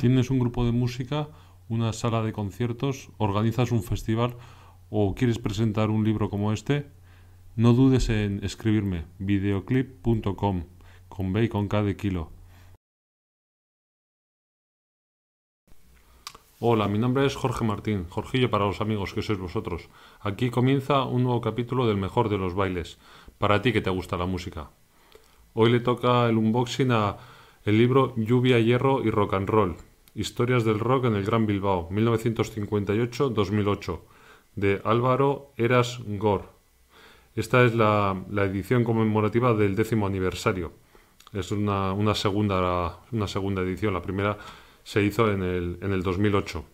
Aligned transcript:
¿Tienes 0.00 0.30
un 0.30 0.38
grupo 0.38 0.64
de 0.64 0.70
música, 0.70 1.28
una 1.68 1.92
sala 1.92 2.22
de 2.22 2.32
conciertos, 2.32 3.10
organizas 3.18 3.72
un 3.72 3.82
festival 3.82 4.36
o 4.90 5.16
quieres 5.16 5.40
presentar 5.40 5.90
un 5.90 6.04
libro 6.04 6.30
como 6.30 6.52
este? 6.52 6.86
No 7.56 7.72
dudes 7.72 8.08
en 8.08 8.38
escribirme 8.44 9.06
videoclip.com 9.18 10.66
con 11.08 11.32
B 11.32 11.42
y 11.42 11.48
con 11.48 11.66
K 11.66 11.82
de 11.82 11.96
kilo. 11.96 12.30
Hola, 16.60 16.86
mi 16.86 16.98
nombre 16.98 17.26
es 17.26 17.34
Jorge 17.34 17.64
Martín, 17.64 18.04
Jorgillo 18.08 18.50
para 18.50 18.66
los 18.66 18.80
amigos 18.80 19.14
que 19.14 19.22
sois 19.22 19.40
vosotros. 19.40 19.88
Aquí 20.20 20.50
comienza 20.50 21.02
un 21.02 21.24
nuevo 21.24 21.40
capítulo 21.40 21.88
del 21.88 21.96
mejor 21.96 22.28
de 22.28 22.38
los 22.38 22.54
bailes, 22.54 22.98
para 23.38 23.62
ti 23.62 23.72
que 23.72 23.80
te 23.80 23.90
gusta 23.90 24.16
la 24.16 24.26
música. 24.26 24.70
Hoy 25.54 25.72
le 25.72 25.80
toca 25.80 26.28
el 26.28 26.36
unboxing 26.36 26.92
a 26.92 27.16
el 27.64 27.76
libro 27.76 28.14
Lluvia, 28.16 28.60
Hierro 28.60 29.04
y 29.04 29.10
Rock 29.10 29.34
and 29.34 29.48
Roll, 29.48 29.76
Historias 30.18 30.64
del 30.64 30.80
Rock 30.80 31.04
en 31.04 31.14
el 31.14 31.24
Gran 31.24 31.46
Bilbao, 31.46 31.88
1958-2008, 31.90 34.00
de 34.56 34.80
Álvaro 34.82 35.52
Eras 35.56 36.00
Gor. 36.04 36.50
Esta 37.36 37.64
es 37.64 37.76
la, 37.76 38.24
edición 38.38 38.82
conmemorativa 38.82 39.54
del 39.54 39.76
décimo 39.76 40.08
aniversario. 40.08 40.72
Es 41.32 41.52
una, 41.52 41.94
segunda, 42.16 42.98
una 43.12 43.28
segunda 43.28 43.62
edición. 43.62 43.94
La 43.94 44.02
primera 44.02 44.38
se 44.82 45.04
hizo 45.04 45.30
en 45.30 45.44
el, 45.44 45.78
en 45.82 45.92
el 45.92 46.02
2008. 46.02 46.64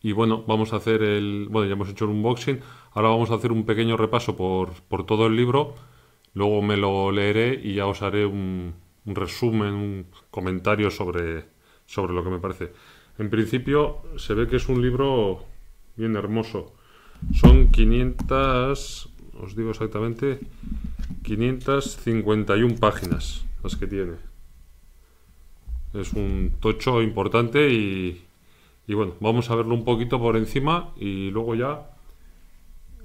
Y 0.00 0.12
bueno, 0.12 0.42
vamos 0.48 0.72
a 0.72 0.76
hacer 0.76 1.02
el... 1.02 1.48
Bueno, 1.50 1.68
ya 1.68 1.74
hemos 1.74 1.90
hecho 1.90 2.06
el 2.06 2.12
unboxing. 2.12 2.60
Ahora 2.92 3.10
vamos 3.10 3.30
a 3.30 3.34
hacer 3.34 3.52
un 3.52 3.66
pequeño 3.66 3.98
repaso 3.98 4.38
por, 4.38 4.72
por 4.88 5.04
todo 5.04 5.26
el 5.26 5.36
libro. 5.36 5.74
Luego 6.32 6.62
me 6.62 6.78
lo 6.78 7.12
leeré 7.12 7.60
y 7.62 7.74
ya 7.74 7.86
os 7.86 8.00
haré 8.00 8.24
un, 8.24 8.72
un 9.04 9.14
resumen, 9.14 9.74
un 9.74 10.06
comentario 10.30 10.90
sobre, 10.90 11.59
sobre 11.90 12.14
lo 12.14 12.22
que 12.22 12.30
me 12.30 12.38
parece. 12.38 12.72
En 13.18 13.30
principio 13.30 14.02
se 14.16 14.34
ve 14.34 14.46
que 14.46 14.56
es 14.56 14.68
un 14.68 14.80
libro 14.80 15.44
bien 15.96 16.14
hermoso. 16.14 16.72
Son 17.34 17.70
500, 17.70 19.08
os 19.40 19.56
digo 19.56 19.70
exactamente, 19.70 20.38
551 21.24 22.76
páginas 22.76 23.44
las 23.62 23.76
que 23.76 23.88
tiene. 23.88 24.14
Es 25.92 26.12
un 26.12 26.52
tocho 26.60 27.02
importante 27.02 27.68
y, 27.68 28.24
y 28.86 28.94
bueno, 28.94 29.14
vamos 29.18 29.50
a 29.50 29.56
verlo 29.56 29.74
un 29.74 29.84
poquito 29.84 30.20
por 30.20 30.36
encima 30.36 30.94
y 30.96 31.30
luego 31.30 31.56
ya 31.56 31.90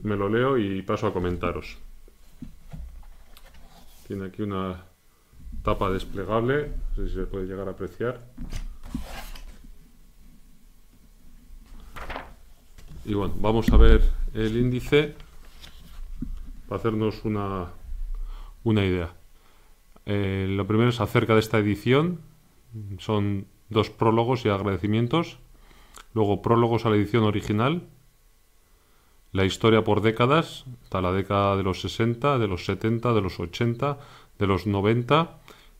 me 0.03 0.15
lo 0.15 0.29
leo 0.29 0.59
y 0.59 0.83
paso 0.83 1.07
a 1.07 1.13
comentaros. 1.13 1.77
Tiene 4.07 4.25
aquí 4.25 4.43
una 4.43 4.83
tapa 5.63 5.89
desplegable, 5.89 6.67
no 6.67 6.95
sé 6.95 7.09
si 7.09 7.15
se 7.15 7.25
puede 7.25 7.47
llegar 7.47 7.67
a 7.67 7.71
apreciar. 7.71 8.21
Y 13.05 13.13
bueno, 13.13 13.35
vamos 13.39 13.69
a 13.71 13.77
ver 13.77 14.01
el 14.33 14.57
índice 14.57 15.13
para 16.67 16.79
hacernos 16.79 17.23
una, 17.23 17.67
una 18.63 18.83
idea. 18.83 19.13
Eh, 20.05 20.47
lo 20.49 20.65
primero 20.65 20.89
es 20.89 20.99
acerca 20.99 21.33
de 21.33 21.39
esta 21.39 21.59
edición. 21.59 22.19
Son 22.97 23.45
dos 23.69 23.89
prólogos 23.89 24.43
y 24.45 24.49
agradecimientos. 24.49 25.37
Luego 26.13 26.41
prólogos 26.41 26.85
a 26.85 26.89
la 26.89 26.95
edición 26.95 27.23
original. 27.23 27.83
La 29.31 29.45
historia 29.45 29.83
por 29.83 30.01
décadas. 30.01 30.65
Está 30.83 31.01
la 31.01 31.11
década 31.11 31.57
de 31.57 31.63
los 31.63 31.81
60, 31.81 32.39
de 32.39 32.47
los 32.47 32.65
70, 32.65 33.13
de 33.13 33.21
los 33.21 33.39
80, 33.39 33.99
de 34.39 34.47
los 34.47 34.65
90 34.65 35.37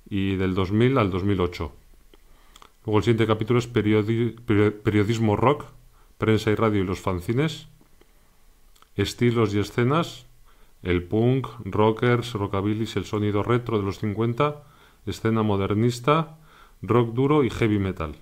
y 0.09 0.36
del 0.36 0.53
2000 0.53 0.97
al 0.97 1.09
2008. 1.09 1.72
Luego 2.85 3.00
el 3.00 3.03
siguiente 3.03 3.28
capítulo 3.28 3.59
es 3.59 3.68
periodismo 3.68 5.35
rock 5.35 5.66
prensa 6.18 6.51
y 6.51 6.56
radio 6.56 6.81
y 6.81 6.85
los 6.85 7.00
fanzines, 7.00 7.68
estilos 8.96 9.53
y 9.53 9.59
escenas, 9.59 10.28
el 10.84 11.03
punk, 11.03 11.47
rockers, 11.66 12.34
rockabilis, 12.34 12.96
el 12.96 13.06
sonido 13.06 13.44
retro 13.44 13.78
de 13.78 13.84
los 13.84 14.00
50, 14.00 14.63
escena 15.06 15.44
modernista, 15.44 16.38
rock 16.81 17.13
duro 17.13 17.44
y 17.44 17.50
heavy 17.50 17.79
metal. 17.79 18.16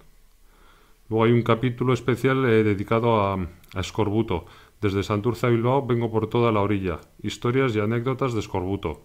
Luego 1.09 1.25
hay 1.25 1.31
un 1.33 1.43
capítulo 1.43 1.93
especial 1.93 2.45
eh, 2.45 2.63
dedicado 2.63 3.21
a, 3.21 3.33
a 3.35 3.79
Escorbuto. 3.79 4.45
Desde 4.81 5.03
Santurce 5.03 5.45
a 5.45 5.49
Bilbao 5.49 5.85
vengo 5.85 6.11
por 6.11 6.27
toda 6.27 6.51
la 6.51 6.61
orilla. 6.61 6.99
Historias 7.21 7.75
y 7.75 7.79
anécdotas 7.79 8.33
de 8.33 8.39
Escorbuto. 8.39 9.01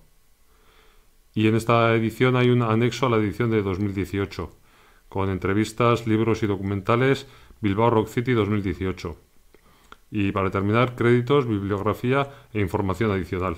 Y 1.35 1.49
en 1.49 1.57
esta 1.57 1.95
edición 1.95 2.37
hay 2.37 2.51
un 2.51 2.63
anexo 2.63 3.07
a 3.07 3.11
la 3.11 3.17
edición 3.17 3.51
de 3.51 3.63
2018, 3.63 4.51
con 5.09 5.31
entrevistas, 5.31 6.07
libros 6.07 6.43
y 6.43 6.47
documentales 6.47 7.27
Bilbao 7.61 7.91
Rock 7.91 8.09
City 8.09 8.33
2018. 8.33 9.17
Y 10.11 10.33
para 10.33 10.51
terminar, 10.51 10.95
créditos, 10.95 11.47
bibliografía 11.47 12.31
e 12.53 12.61
información 12.61 13.11
adicional. 13.11 13.57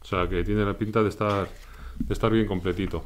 O 0.00 0.04
sea 0.04 0.28
que 0.28 0.44
tiene 0.44 0.64
la 0.64 0.76
pinta 0.76 1.02
de 1.02 1.08
estar, 1.08 1.48
de 1.98 2.12
estar 2.12 2.32
bien 2.32 2.46
completito. 2.46 3.04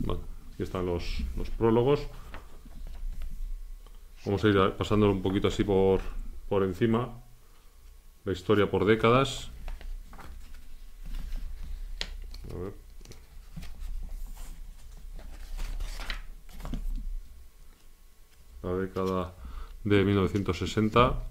Bueno, 0.00 0.22
aquí 0.52 0.62
están 0.62 0.86
los, 0.86 1.22
los 1.36 1.50
prólogos. 1.50 2.06
Vamos 4.24 4.44
a 4.44 4.48
ir 4.48 4.72
pasándolo 4.76 5.12
un 5.12 5.22
poquito 5.22 5.48
así 5.48 5.64
por, 5.64 6.00
por 6.48 6.62
encima. 6.62 7.20
La 8.24 8.32
historia 8.32 8.70
por 8.70 8.84
décadas. 8.84 9.50
A 12.50 12.58
ver. 12.58 12.83
La 18.64 18.72
década 18.74 19.34
de 19.84 20.04
1960. 20.04 21.22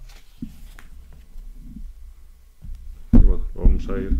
Y 3.12 3.18
vamos 3.54 3.88
a 3.88 3.98
ir 3.98 4.16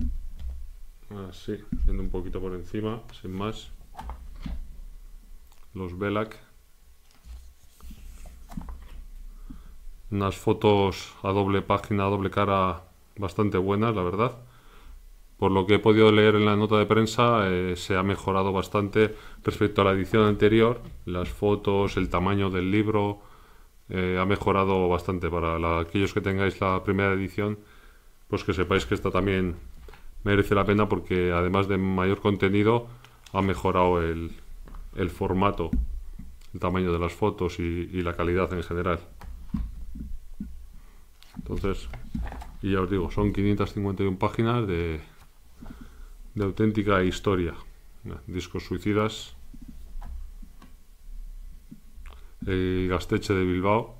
así, 1.28 1.58
viendo 1.84 2.02
un 2.02 2.10
poquito 2.10 2.41
por 2.41 2.52
encima, 2.54 3.00
sin 3.20 3.32
más. 3.32 3.70
Los 5.72 5.97
Velac. 5.97 6.38
Unas 10.10 10.36
fotos 10.36 11.14
a 11.22 11.31
doble 11.31 11.62
página, 11.62 12.06
a 12.06 12.08
doble 12.08 12.31
cara 12.31 12.82
bastante 13.16 13.58
buenas, 13.58 13.94
la 13.94 14.02
verdad 14.02 14.36
por 15.38 15.50
lo 15.50 15.66
que 15.66 15.74
he 15.74 15.78
podido 15.78 16.12
leer 16.12 16.36
en 16.36 16.44
la 16.44 16.56
nota 16.56 16.78
de 16.78 16.86
prensa, 16.86 17.48
eh, 17.48 17.74
se 17.76 17.96
ha 17.96 18.02
mejorado 18.02 18.52
bastante 18.52 19.14
respecto 19.42 19.82
a 19.82 19.84
la 19.84 19.92
edición 19.92 20.24
anterior. 20.24 20.80
Las 21.06 21.28
fotos, 21.28 21.96
el 21.96 22.08
tamaño 22.08 22.50
del 22.50 22.70
libro, 22.70 23.20
eh, 23.88 24.18
ha 24.20 24.24
mejorado 24.24 24.88
bastante. 24.88 25.28
Para 25.30 25.80
aquellos 25.80 26.14
que 26.14 26.20
tengáis 26.20 26.60
la 26.60 26.82
primera 26.84 27.12
edición, 27.12 27.58
pues 28.28 28.44
que 28.44 28.54
sepáis 28.54 28.86
que 28.86 28.94
esta 28.94 29.10
también 29.10 29.56
merece 30.22 30.54
la 30.54 30.64
pena 30.64 30.88
porque 30.88 31.32
además 31.32 31.68
de 31.68 31.78
mayor 31.78 32.20
contenido, 32.20 32.86
ha 33.32 33.42
mejorado 33.42 34.00
el, 34.02 34.30
formato, 35.10 35.70
el 36.54 36.60
tamaño 36.60 36.92
de 36.92 36.98
las 37.00 37.12
fotos 37.12 37.58
y 37.58 38.02
la 38.02 38.14
calidad 38.14 38.52
en 38.52 38.62
general. 38.62 39.00
Entonces, 41.36 41.88
y 42.62 42.72
ya 42.72 42.80
os 42.80 42.90
digo, 42.90 43.10
son 43.10 43.32
551 43.32 44.18
páginas 44.18 44.66
de 44.66 45.00
de 46.34 46.44
auténtica 46.44 47.02
historia. 47.04 47.54
Discos 48.26 48.64
suicidas. 48.64 49.36
El 52.46 52.88
Gasteche 52.88 53.32
de 53.32 53.44
Bilbao. 53.44 53.96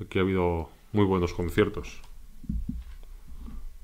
Aquí 0.00 0.18
ha 0.18 0.22
habido 0.22 0.70
muy 0.92 1.04
buenos 1.04 1.32
conciertos. 1.32 2.00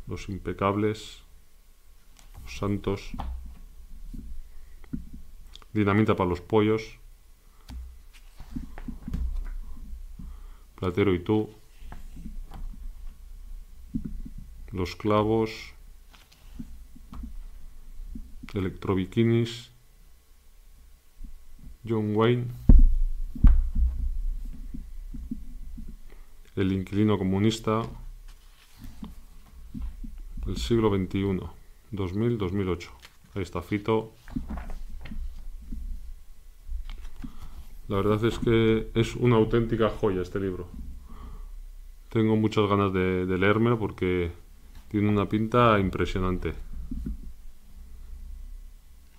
Los 0.06 0.28
Impecables. 0.28 1.22
Los 2.42 2.58
Santos. 2.58 3.12
Dinamita 5.72 6.16
para 6.16 6.28
los 6.28 6.40
pollos. 6.40 6.98
Platero 10.74 11.14
y 11.14 11.20
tú. 11.20 11.48
Los 14.72 14.96
clavos. 14.96 15.75
Electrobikinis, 18.56 19.70
John 21.87 22.17
Wayne, 22.17 22.47
El 26.56 26.73
inquilino 26.73 27.19
comunista, 27.19 27.82
el 30.47 30.56
siglo 30.56 30.88
XXI, 30.88 31.38
2000-2008. 31.93 32.88
Ahí 33.35 33.43
está 33.43 33.61
Fito. 33.61 34.14
La 37.88 37.97
verdad 37.97 38.25
es 38.25 38.38
que 38.38 38.91
es 38.94 39.17
una 39.17 39.37
auténtica 39.37 39.91
joya 39.91 40.23
este 40.23 40.41
libro. 40.41 40.67
Tengo 42.08 42.37
muchas 42.37 42.67
ganas 42.70 42.91
de, 42.94 43.26
de 43.26 43.76
porque 43.79 44.32
tiene 44.88 45.11
una 45.11 45.29
pinta 45.29 45.79
impresionante. 45.79 46.55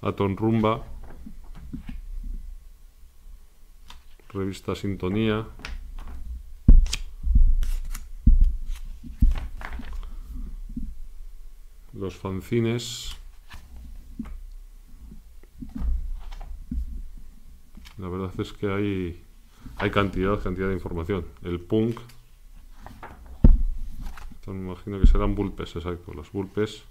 Aton 0.01 0.37
Rumba, 0.37 0.85
revista 4.29 4.75
Sintonía. 4.75 5.47
Los 11.93 12.15
fanzines. 12.15 13.15
La 17.97 18.07
verdad 18.07 18.31
es 18.39 18.53
que 18.53 18.71
hay, 18.71 19.23
hay 19.77 19.89
cantidad, 19.89 20.39
cantidad 20.39 20.67
de 20.67 20.75
información. 20.75 21.25
El 21.41 21.59
punk. 21.59 21.99
me 24.45 24.53
imagino 24.53 24.99
que 24.99 25.07
serán 25.07 25.33
bulpes, 25.33 25.75
exacto. 25.75 26.13
Los 26.13 26.31
bulpes. 26.31 26.83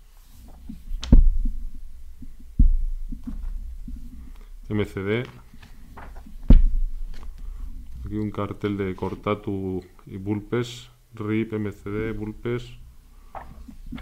MCD. 4.76 5.26
Aquí 8.04 8.16
un 8.16 8.30
cartel 8.30 8.76
de 8.76 8.94
Cortatu 8.94 9.82
y 10.06 10.18
Bulpes. 10.18 10.90
RIP, 11.14 11.54
MCD, 11.54 12.12
Bulpes. 12.16 12.78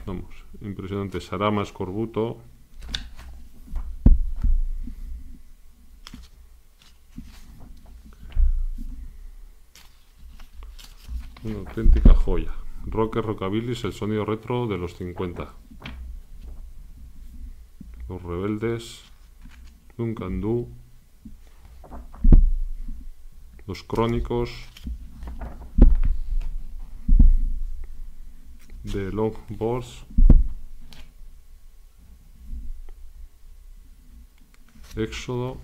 Vamos, 0.04 0.34
impresionante. 0.60 1.20
Sarama, 1.20 1.62
Escorbuto. 1.62 2.38
Una 11.44 11.58
auténtica 11.58 12.14
joya. 12.14 12.52
Rocker 12.86 13.24
Rockabilly 13.24 13.72
es 13.72 13.84
el 13.84 13.92
sonido 13.92 14.24
retro 14.24 14.66
de 14.66 14.78
los 14.78 14.96
50. 14.96 15.52
Los 18.08 18.22
Rebeldes. 18.22 19.13
Duncan 19.96 20.41
Du. 20.41 20.69
Los 23.67 23.82
Crónicos. 23.82 24.50
The 28.91 29.11
Long 29.12 29.35
Boss. 29.50 30.06
Éxodo. 34.96 35.58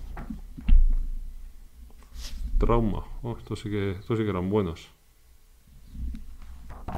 Trauma. 2.57 3.05
Oh, 3.23 3.37
estos 3.37 3.59
sí 3.59 3.69
que, 3.69 3.91
estos 3.91 4.17
sí 4.17 4.23
que 4.23 4.29
eran 4.29 4.49
buenos. 4.49 4.89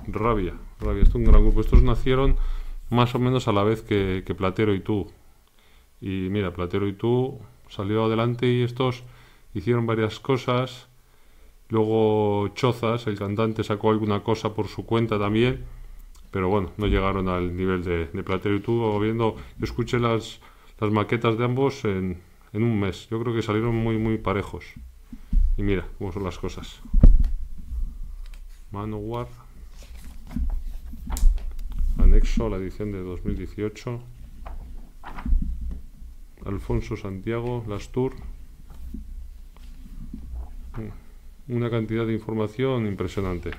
Rabia, 0.08 0.54
Rabia, 0.80 1.04
esto 1.04 1.18
es 1.18 1.26
un 1.26 1.26
gran 1.26 1.44
grupo. 1.44 1.62
Estos 1.62 1.84
nacieron 1.84 2.36
más 2.90 3.14
o 3.16 3.20
menos 3.20 3.48
a 3.48 3.52
la 3.52 3.64
vez 3.64 3.82
que, 3.82 4.24
Platero 4.38 4.74
y 4.74 4.82
tú. 4.82 5.12
Y 6.04 6.28
mira, 6.30 6.52
Platero 6.52 6.86
y 6.86 6.92
tú 6.92 7.40
salió 7.70 8.04
adelante 8.04 8.46
y 8.46 8.62
estos 8.62 9.06
hicieron 9.54 9.86
varias 9.86 10.20
cosas. 10.20 10.90
Luego 11.70 12.50
Chozas, 12.50 13.08
el 13.08 13.18
cantante, 13.18 13.64
sacó 13.64 13.90
alguna 13.90 14.22
cosa 14.22 14.54
por 14.54 14.68
su 14.68 14.86
cuenta 14.86 15.18
también. 15.18 15.64
Pero 16.30 16.50
bueno, 16.50 16.74
no 16.76 16.88
llegaron 16.88 17.30
al 17.30 17.56
nivel 17.56 17.86
de, 17.86 18.08
Platero 18.22 18.58
y 18.58 18.60
tú. 18.60 19.00
Viendo, 19.00 19.38
yo 19.58 19.64
escuché 19.64 19.98
las, 19.98 20.42
las 20.78 20.92
maquetas 20.92 21.38
de 21.38 21.46
ambos 21.46 21.86
en, 21.86 22.20
en 22.52 22.64
un 22.64 22.82
mes. 22.82 23.08
Yo 23.10 23.22
creo 23.22 23.34
que 23.34 23.42
salieron 23.42 23.74
muy, 23.74 23.98
muy 23.98 24.18
parejos. 24.18 24.66
Y 25.56 25.64
mira 25.64 25.88
cómo 26.00 26.12
son 26.12 26.26
las 26.26 26.38
cosas. 26.38 26.82
Manowar 28.72 29.28
anexo 31.98 32.48
a 32.48 32.50
la 32.50 32.58
edición 32.58 32.92
de 32.92 33.02
2018. 33.04 34.13
Alfonso 36.46 36.98
Santiago, 36.98 37.64
Lastur. 37.68 38.16
Una 41.48 41.70
cantidad 41.70 42.06
de 42.06 42.14
información 42.14 42.88
impresionante. 42.88 43.52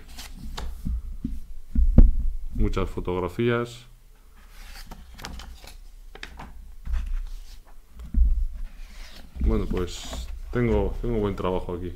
Muchas 2.54 2.88
fotografías. 2.90 3.86
Bueno, 9.40 9.66
pues 9.66 10.28
tengo, 10.50 10.94
tengo 11.02 11.19
buen 11.19 11.37
trabajo 11.37 11.75
aquí. 11.75 11.92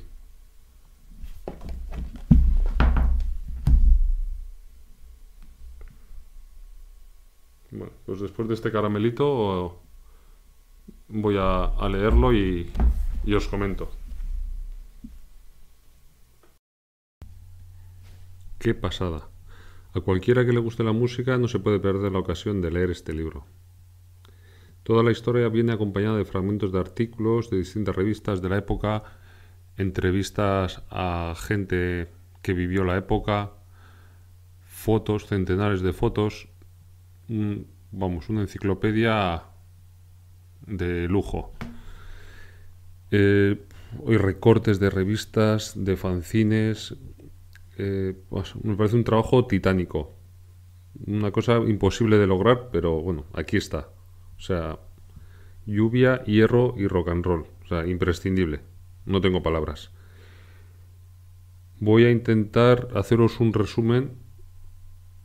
Bueno, 7.70 7.92
pues 8.04 8.20
después 8.20 8.48
de 8.48 8.54
este 8.54 8.70
caramelito 8.70 9.80
voy 11.08 11.36
a, 11.38 11.88
leerlo 11.88 12.32
y, 12.32 12.70
y 13.24 13.34
os 13.34 13.48
comento. 13.48 13.90
Qué 18.58 18.74
pasada. 18.74 19.28
A 19.94 20.00
cualquiera 20.00 20.44
que 20.44 20.52
le 20.52 20.60
guste 20.60 20.84
la 20.84 20.92
música 20.92 21.38
no 21.38 21.48
se 21.48 21.58
puede 21.58 21.80
perder 21.80 22.12
la 22.12 22.18
ocasión 22.18 22.60
de 22.60 22.70
leer 22.70 22.90
este 22.90 23.12
libro. 23.12 23.44
Toda 24.82 25.02
la 25.02 25.10
historia 25.10 25.48
viene 25.48 25.72
acompañada 25.72 26.16
de 26.16 26.24
fragmentos 26.24 26.72
de 26.72 26.78
artículos 26.78 27.50
de 27.50 27.58
distintas 27.58 27.94
revistas 27.94 28.40
de 28.42 28.48
la 28.48 28.58
época, 28.58 29.02
entrevistas 29.76 30.82
a 30.90 31.34
gente 31.36 32.08
que 32.42 32.52
vivió 32.52 32.84
la 32.84 32.96
época, 32.96 33.52
fotos, 34.66 35.26
centenares 35.26 35.82
de 35.82 35.92
fotos 35.92 36.48
vamos, 37.90 38.28
una 38.28 38.42
enciclopedia 38.42 39.42
de 40.66 41.08
lujo. 41.08 41.52
Eh, 43.10 43.60
hay 44.06 44.16
recortes 44.16 44.80
de 44.80 44.90
revistas, 44.90 45.72
de 45.76 45.96
fanzines. 45.96 46.96
Eh, 47.78 48.14
pues, 48.28 48.54
me 48.62 48.76
parece 48.76 48.96
un 48.96 49.04
trabajo 49.04 49.46
titánico. 49.46 50.14
Una 51.06 51.30
cosa 51.30 51.58
imposible 51.58 52.18
de 52.18 52.26
lograr, 52.26 52.70
pero 52.72 53.00
bueno, 53.00 53.24
aquí 53.32 53.56
está. 53.56 53.88
O 54.36 54.40
sea, 54.40 54.78
lluvia, 55.66 56.24
hierro 56.24 56.74
y 56.76 56.86
rock 56.86 57.08
and 57.08 57.24
roll. 57.24 57.46
O 57.64 57.66
sea, 57.68 57.86
imprescindible. 57.86 58.60
No 59.04 59.20
tengo 59.20 59.42
palabras. 59.42 59.90
Voy 61.80 62.04
a 62.04 62.10
intentar 62.10 62.88
haceros 62.94 63.40
un 63.40 63.52
resumen 63.52 64.12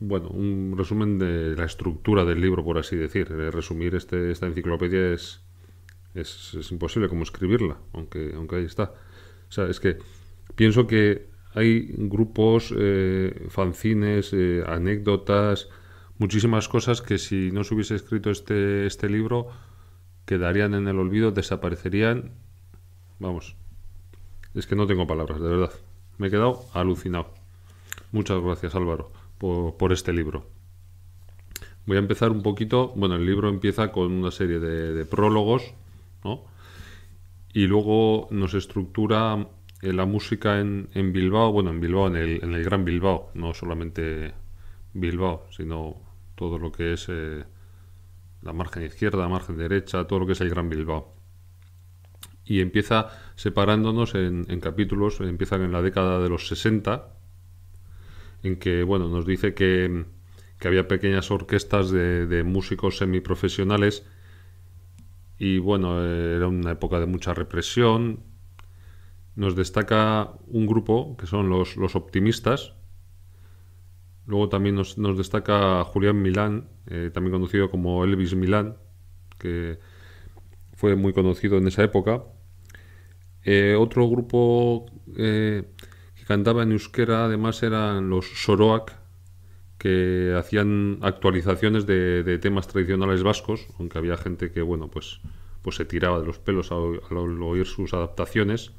bueno, 0.06 0.28
un 0.28 0.74
resumen 0.76 1.18
de 1.18 1.56
la 1.56 1.64
estructura 1.64 2.24
del 2.24 2.40
libro, 2.40 2.64
por 2.64 2.78
así 2.78 2.96
decir. 2.96 3.28
Resumir 3.28 3.94
este, 3.94 4.30
esta 4.30 4.46
enciclopedia 4.46 5.12
es, 5.12 5.42
es, 6.14 6.70
imposible 6.70 7.08
como 7.08 7.22
escribirla, 7.22 7.78
aunque, 7.92 8.32
aunque 8.34 8.56
ahí 8.56 8.64
está. 8.64 8.92
O 9.48 9.52
sea, 9.52 9.66
es 9.66 9.80
que 9.80 9.98
pienso 10.56 10.86
que 10.86 11.28
hay 11.54 11.94
grupos, 11.96 12.74
eh, 12.76 13.46
fanzines, 13.48 14.32
eh, 14.32 14.62
anécdotas, 14.66 15.68
muchísimas 16.18 16.68
cosas 16.68 17.00
que 17.00 17.18
si 17.18 17.50
no 17.50 17.64
se 17.64 17.74
hubiese 17.74 17.94
escrito 17.94 18.30
este, 18.30 18.86
este 18.86 19.08
libro 19.08 19.48
quedarían 20.26 20.74
en 20.74 20.88
el 20.88 20.98
olvido, 20.98 21.30
desaparecerían. 21.30 22.32
Vamos, 23.18 23.56
es 24.54 24.66
que 24.66 24.76
no 24.76 24.86
tengo 24.86 25.06
palabras, 25.06 25.40
de 25.40 25.48
verdad. 25.48 25.72
Me 26.18 26.28
he 26.28 26.30
quedado 26.30 26.64
alucinado. 26.74 27.32
Muchas 28.12 28.40
gracias, 28.40 28.74
Álvaro 28.74 29.23
por, 29.38 29.92
este 29.92 30.12
libro. 30.12 30.46
Voy 31.86 31.96
a 31.96 32.00
empezar 32.00 32.30
un 32.30 32.42
poquito, 32.42 32.92
bueno, 32.96 33.16
el 33.16 33.26
libro 33.26 33.48
empieza 33.48 33.92
con 33.92 34.12
una 34.12 34.30
serie 34.30 34.58
de, 34.58 35.04
prólogos, 35.04 35.74
¿no? 36.24 36.44
Y 37.52 37.66
luego 37.66 38.26
nos 38.30 38.54
estructura 38.54 39.46
eh, 39.82 39.92
la 39.92 40.06
música 40.06 40.60
en, 40.60 41.12
Bilbao, 41.12 41.52
bueno, 41.52 41.70
en 41.70 41.80
Bilbao, 41.80 42.08
en 42.08 42.16
el, 42.16 42.42
en 42.42 42.62
Gran 42.62 42.84
Bilbao, 42.84 43.30
no 43.34 43.52
solamente 43.54 44.32
Bilbao, 44.94 45.46
sino 45.50 45.96
todo 46.34 46.58
lo 46.58 46.72
que 46.72 46.94
es 46.94 47.06
eh, 47.08 47.44
la 48.42 48.52
margen 48.52 48.82
izquierda, 48.84 49.18
la 49.18 49.28
margen 49.28 49.56
derecha, 49.56 50.06
todo 50.06 50.20
lo 50.20 50.26
que 50.26 50.32
es 50.32 50.40
el 50.40 50.50
Gran 50.50 50.68
Bilbao. 50.68 51.14
Y 52.46 52.60
empieza 52.60 53.08
separándonos 53.36 54.14
en, 54.14 54.46
en 54.48 54.60
capítulos, 54.60 55.20
empiezan 55.20 55.62
en 55.62 55.72
la 55.72 55.80
década 55.80 56.20
de 56.20 56.28
los 56.28 56.48
60, 56.48 57.13
en 58.44 58.56
que 58.56 58.82
bueno, 58.84 59.08
nos 59.08 59.26
dice 59.26 59.54
que, 59.54 60.04
había 60.64 60.88
pequeñas 60.88 61.30
orquestas 61.30 61.90
de, 61.90 62.42
músicos 62.42 62.96
semiprofesionales 62.96 64.06
y 65.36 65.58
bueno, 65.58 66.02
era 66.02 66.46
una 66.48 66.72
época 66.72 67.00
de 67.00 67.06
mucha 67.06 67.34
represión. 67.34 68.20
Nos 69.36 69.56
destaca 69.56 70.32
un 70.46 70.66
grupo 70.66 71.16
que 71.18 71.26
son 71.26 71.50
los, 71.50 71.76
los 71.76 71.96
optimistas. 71.96 72.72
Luego 74.26 74.48
también 74.48 74.74
nos, 74.74 74.96
destaca 75.18 75.84
Julián 75.84 76.22
Milán, 76.22 76.68
eh, 76.86 77.10
también 77.12 77.32
conocido 77.32 77.70
como 77.70 78.02
Elvis 78.04 78.34
Milán, 78.34 78.76
que 79.38 79.78
fue 80.72 80.96
muy 80.96 81.12
conocido 81.12 81.58
en 81.58 81.68
esa 81.68 81.82
época. 81.82 82.24
Eh, 83.42 83.76
otro 83.78 84.08
grupo 84.08 84.86
eh, 85.18 85.64
cantaba 86.26 86.62
en 86.62 86.72
euskera, 86.72 87.26
además 87.26 87.62
eran 87.62 88.10
los 88.10 88.26
Soroak, 88.26 88.92
que 89.78 90.34
hacían 90.38 90.98
actualizaciones 91.02 91.86
de, 91.86 92.38
temas 92.40 92.68
tradicionales 92.68 93.22
vascos, 93.22 93.66
aunque 93.78 93.98
había 93.98 94.16
gente 94.16 94.50
que, 94.50 94.62
bueno, 94.62 94.88
pues, 94.88 95.20
pues 95.62 95.76
se 95.76 95.84
tiraba 95.84 96.20
de 96.20 96.26
los 96.26 96.38
pelos 96.38 96.72
al, 96.72 97.42
oír 97.42 97.66
sus 97.66 97.92
adaptaciones. 97.94 98.72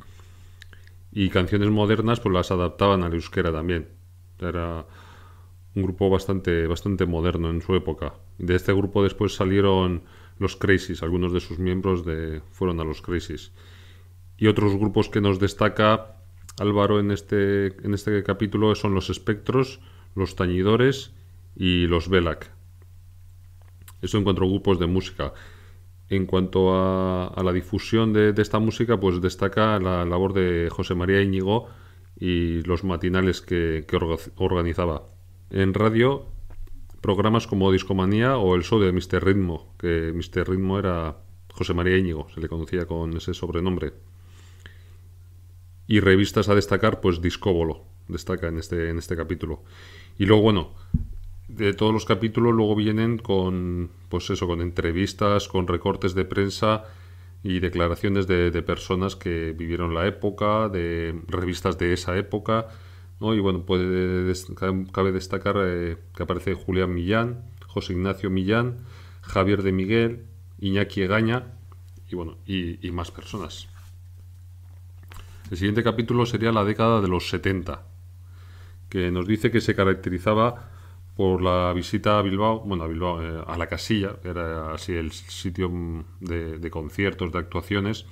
y 1.12 1.30
canciones 1.30 1.70
modernas 1.70 2.20
pues 2.20 2.34
las 2.34 2.52
adaptaban 2.52 3.04
al 3.04 3.14
euskera 3.14 3.52
también. 3.52 3.88
Era 4.40 4.86
un 5.76 5.84
grupo 5.84 6.10
bastante, 6.10 6.68
bastante 6.68 7.06
moderno 7.06 7.50
en 7.50 7.62
su 7.62 7.76
época. 7.76 8.16
De 8.38 8.56
este 8.56 8.74
grupo 8.74 9.04
después 9.04 9.36
salieron 9.36 10.04
los 10.40 10.56
Crazies, 10.56 11.04
algunos 11.04 11.32
de 11.32 11.40
sus 11.40 11.60
miembros 11.60 12.06
de, 12.06 12.42
fueron 12.52 12.80
a 12.82 12.84
los 12.84 13.02
Crazies. 13.02 13.54
Y 14.38 14.48
otros 14.48 14.76
grupos 14.76 15.08
que 15.08 15.22
nos 15.22 15.40
destaca 15.40 16.15
Álvaro 16.60 17.00
en 17.00 17.12
este, 17.12 17.68
en 17.86 17.94
este 17.94 18.24
capítulo 18.24 18.76
son 18.76 18.94
los 18.94 19.10
Espectros, 19.10 19.82
los 20.16 20.36
Tañidores 20.36 21.14
y 21.56 21.88
los 21.88 22.10
Velac. 22.10 22.52
Eso 24.02 24.18
en 24.18 24.24
cuanto 24.24 24.44
a 24.44 24.48
grupos 24.48 24.80
de 24.80 24.88
música. 24.88 25.34
En 26.10 26.28
cuanto 26.28 26.76
a, 26.76 27.42
la 27.44 27.52
difusión 27.52 28.14
de, 28.14 28.34
esta 28.38 28.60
música, 28.60 29.00
pues 29.00 29.22
destaca 29.22 29.80
la 29.80 30.06
labor 30.06 30.34
de 30.34 30.70
José 30.72 30.94
María 30.94 31.22
Íñigo 31.22 31.68
y 32.18 32.62
los 32.62 32.84
matinales 32.84 33.42
que, 33.42 33.86
organizaba. 34.36 35.10
En 35.50 35.74
radio, 35.74 36.28
programas 37.02 37.48
como 37.48 37.72
Discomanía 37.72 38.38
o 38.38 38.56
el 38.56 38.64
show 38.64 38.80
de 38.80 38.92
Mr. 38.92 39.26
Ritmo, 39.26 39.74
que 39.80 40.14
Mr. 40.14 40.48
Ritmo 40.50 40.78
era 40.78 41.18
José 41.52 41.74
María 41.74 41.98
Íñigo, 41.98 42.28
se 42.34 42.40
le 42.40 42.48
conocía 42.48 42.86
con 42.86 43.18
ese 43.18 43.34
sobrenombre. 43.34 43.94
Y 45.88 46.00
revistas 46.00 46.50
a 46.50 46.56
destacar, 46.56 47.00
pues 47.02 47.22
Discóbolo, 47.22 47.84
destaca 48.08 48.48
en 48.48 48.58
este, 48.58 48.90
en 48.90 48.98
este 48.98 49.16
capítulo. 49.16 49.64
Y 50.18 50.26
luego, 50.26 50.44
bueno, 50.44 50.74
de 51.48 51.74
todos 51.74 51.94
los 51.94 52.06
capítulos 52.06 52.54
luego 52.54 52.76
vienen 52.76 53.18
con, 53.18 53.92
pues 54.10 54.30
eso, 54.30 54.48
con 54.48 54.62
entrevistas, 54.62 55.48
con 55.48 55.68
recortes 55.68 56.16
de 56.16 56.26
prensa 56.26 56.86
y 57.44 57.60
declaraciones 57.60 58.26
de, 58.26 58.52
personas 58.64 59.16
que 59.16 59.54
vivieron 59.56 59.94
la 59.94 60.08
época, 60.08 60.70
de 60.70 61.22
revistas 61.28 61.78
de 61.78 61.94
esa 61.94 62.18
época, 62.18 62.70
¿no? 63.20 63.36
Y 63.36 63.40
bueno, 63.40 63.66
puede, 63.66 64.34
cabe 64.92 65.12
destacar 65.12 65.56
eh, 65.60 65.98
que 66.16 66.24
aparece 66.24 66.56
Julián 66.56 66.94
Millán, 66.94 67.44
José 67.68 67.94
Ignacio 67.94 68.32
Millán, 68.32 68.80
Javier 69.22 69.62
de 69.62 69.72
Miguel, 69.72 70.26
Iñaki 70.60 71.04
Egaña 71.04 71.54
y 72.10 72.16
bueno, 72.16 72.38
y 72.48 72.90
más 72.92 73.12
personas. 73.12 73.68
El 75.52 75.58
siguiente 75.58 75.84
capítulo 75.84 76.26
sería 76.26 76.52
la 76.52 76.64
década 76.64 77.02
de 77.02 77.08
los 77.08 77.30
70, 77.30 77.86
que 78.90 79.12
nos 79.12 79.28
dice 79.28 79.52
que 79.52 79.62
se 79.62 79.76
caracterizaba 79.76 80.72
por 81.16 81.42
la 81.42 81.72
visita 81.74 82.18
a 82.18 82.22
Bilbao, 82.24 82.62
bueno, 82.62 82.84
a 82.84 82.88
Bilbao, 82.88 83.22
eh, 83.22 83.44
a 83.46 83.58
la 83.58 83.68
casilla, 83.68 84.18
era 84.24 84.74
así 84.74 84.94
el 84.94 85.12
sitio 85.12 85.72
de, 86.20 86.70
conciertos, 86.72 87.32
de 87.32 87.40
actuaciones, 87.40 88.06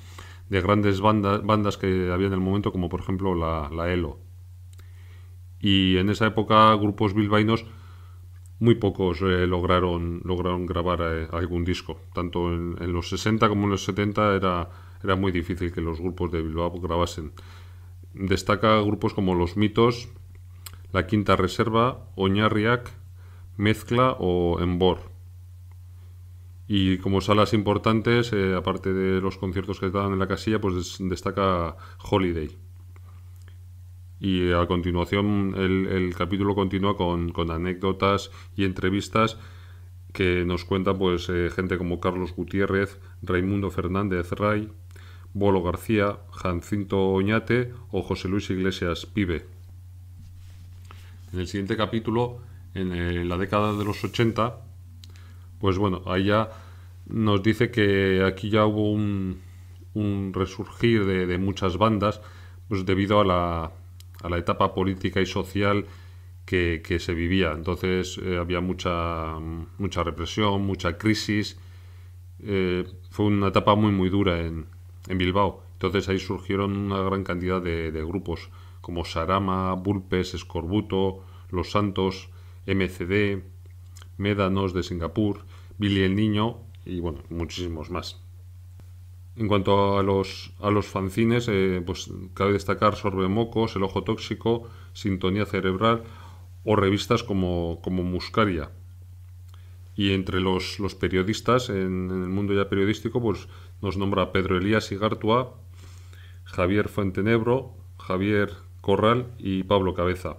de 0.49 0.61
grandes 0.61 1.01
bandas, 1.01 1.43
bandas 1.43 1.77
que 1.77 2.11
había 2.11 2.27
en 2.27 2.33
el 2.33 2.39
momento, 2.39 2.71
como 2.71 2.87
por 2.87 3.01
ejemplo 3.01 3.35
la, 3.35 3.91
ELO. 3.91 4.19
Y 5.59 5.97
en 5.97 6.09
esa 6.09 6.27
época, 6.27 6.73
grupos 6.75 7.13
bilbaínos, 7.13 7.65
muy 8.59 8.75
pocos 8.75 9.21
eh, 9.21 9.47
lograron, 9.47 10.21
lograron 10.23 10.65
grabar 10.65 10.99
eh, 11.01 11.27
algún 11.31 11.65
disco. 11.65 11.99
Tanto 12.13 12.53
en, 12.53 12.93
los 12.93 13.09
60 13.09 13.49
como 13.49 13.65
en 13.65 13.71
los 13.71 13.83
70 13.83 14.35
era, 14.35 14.69
era 15.03 15.15
muy 15.15 15.31
difícil 15.31 15.71
que 15.71 15.81
los 15.81 15.99
grupos 15.99 16.31
de 16.31 16.41
Bilbao 16.41 16.71
grabasen. 16.79 17.33
Destaca 18.13 18.79
grupos 18.81 19.13
como 19.13 19.35
Los 19.35 19.57
Mitos, 19.57 20.09
la 20.91 21.07
quinta 21.07 21.35
reserva, 21.35 22.07
Oñarriac, 22.15 22.91
Mezcla 23.57 24.15
o 24.19 24.59
Embor. 24.59 25.11
Y 26.67 26.97
como 26.99 27.21
salas 27.21 27.53
importantes, 27.53 28.31
eh, 28.31 28.55
aparte 28.55 28.93
de 28.93 29.19
los 29.19 29.37
conciertos 29.37 29.79
que 29.79 29.87
estaban 29.87 30.13
en 30.13 30.19
la 30.19 30.27
casilla, 30.27 30.61
pues 30.61 30.97
destaca 30.99 31.75
Holiday. 32.09 32.57
Y 34.19 34.53
a 34.53 34.65
continuación 34.67 35.53
el, 35.57 36.15
capítulo 36.15 36.55
continúa 36.55 36.95
con, 36.95 37.51
anécdotas 37.51 38.31
y 38.55 38.63
entrevistas 38.63 39.37
que 40.13 40.45
nos 40.45 40.63
cuenta 40.63 40.93
pues 40.97 41.27
eh, 41.29 41.49
gente 41.53 41.77
como 41.77 41.99
Carlos 41.99 42.33
Gutiérrez, 42.33 42.99
Raimundo 43.21 43.69
Fernández 43.69 44.31
Ray, 44.31 44.71
Bolo 45.33 45.63
García, 45.63 46.17
Jacinto 46.31 47.09
Oñate 47.09 47.73
o 47.91 48.03
José 48.03 48.27
Luis 48.27 48.49
Iglesias 48.51 49.05
Pibe. 49.07 49.45
En 51.33 51.39
el 51.39 51.47
siguiente 51.47 51.75
capítulo, 51.75 52.39
en, 52.75 53.27
la 53.27 53.37
década 53.37 53.73
de 53.73 53.83
los 53.83 54.03
80, 54.03 54.57
pues 55.59 55.79
bueno, 55.79 56.03
ahí 56.05 56.25
ya 56.25 56.49
nos 57.07 57.41
dice 57.41 57.71
que 57.71 58.23
aquí 58.23 58.51
ya 58.51 58.65
hubo 58.65 58.91
un, 58.91 59.41
resurgir 60.33 61.05
de, 61.05 61.37
muchas 61.39 61.77
bandas, 61.77 62.21
pues 62.67 62.85
debido 62.85 63.19
a 63.19 63.25
la, 63.25 63.71
a 64.21 64.29
la 64.29 64.37
etapa 64.37 64.75
política 64.75 65.19
y 65.19 65.25
social 65.25 65.85
que, 66.45 66.97
se 66.99 67.13
vivía. 67.15 67.53
Entonces 67.53 68.19
eh, 68.23 68.37
había 68.37 68.61
mucha, 68.61 69.39
mucha 69.79 70.03
represión, 70.03 70.63
mucha 70.65 70.97
crisis. 70.97 71.57
Eh, 72.39 72.85
fue 73.09 73.25
una 73.25 73.47
etapa 73.47 73.75
muy, 73.75 73.91
muy 73.91 74.09
dura 74.09 74.39
en, 74.41 74.65
Bilbao. 75.07 75.63
Entonces 75.73 76.07
ahí 76.09 76.19
surgieron 76.19 76.75
una 76.77 77.01
gran 77.01 77.23
cantidad 77.23 77.61
de 77.61 78.05
grupos 78.05 78.49
como 78.83 79.05
Sarama, 79.05 79.73
Bulpes, 79.73 80.33
Escorbuto, 80.33 81.23
Los 81.49 81.71
Santos, 81.71 82.29
MCD, 82.67 83.43
Médanos 84.17 84.73
de 84.73 84.83
Singapur, 84.83 85.45
Billy 85.77 86.01
el 86.01 86.15
Niño 86.15 86.57
y 86.85 86.99
bueno, 86.99 87.19
muchísimos 87.29 87.89
más. 87.89 88.21
En 89.37 89.47
cuanto 89.47 89.97
a 89.97 90.03
los, 90.03 90.51
a 90.59 90.69
los 90.69 90.85
fanzines, 90.85 91.47
eh, 91.47 91.81
pues 91.83 92.11
cabe 92.33 92.53
destacar 92.53 92.95
Sorbemocos, 92.95 93.75
El 93.77 93.83
Ojo 93.83 94.03
Tóxico, 94.03 94.69
Sintonía 94.91 95.45
Cerebral 95.45 96.03
o 96.65 96.75
revistas 96.75 97.23
como, 97.23 97.79
como 97.81 98.03
Muscaria. 98.03 98.69
Y 99.95 100.11
entre 100.11 100.41
los, 100.41 100.79
los 100.79 100.93
periodistas 100.95 101.69
en, 101.69 102.11
en, 102.11 102.23
el 102.23 102.29
mundo 102.29 102.53
ya 102.53 102.67
periodístico, 102.67 103.21
pues 103.21 103.47
nos 103.83 103.97
nombra 103.97 104.31
Pedro 104.31 104.57
Elías 104.57 104.91
Igartua, 104.91 105.53
Javier 106.45 106.87
Fuentenebro, 106.87 107.75
Javier 107.99 108.53
Corral 108.81 109.35
y 109.37 109.63
Pablo 109.63 109.93
Cabeza. 109.93 110.37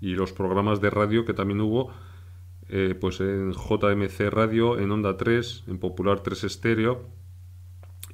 Y 0.00 0.14
los 0.14 0.32
programas 0.32 0.80
de 0.80 0.90
radio 0.90 1.24
que 1.26 1.34
también 1.34 1.60
hubo, 1.60 1.92
eh, 2.70 2.96
pues 2.98 3.20
en 3.20 3.52
JMC 3.52 4.30
Radio, 4.30 4.78
en 4.78 4.90
Onda 4.90 5.16
3, 5.16 5.64
en 5.68 5.78
Popular 5.78 6.20
3 6.20 6.44
Estéreo, 6.44 7.06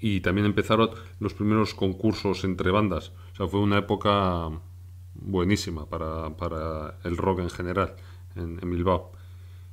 y 0.01 0.21
también 0.21 0.47
empezaron 0.47 0.91
los 1.21 1.33
primeros 1.33 1.73
concursos 1.75 2.43
entre 2.43 2.73
bandas. 2.73 3.13
O 3.33 3.37
sea, 3.37 3.47
fue 3.47 3.61
una 3.61 3.79
época 3.79 4.51
buenísima 5.15 5.89
para, 5.89 6.99
el 7.05 7.17
rock 7.17 7.39
en 7.39 7.51
general 7.51 7.95
en, 8.35 8.59
Bilbao. 8.69 9.13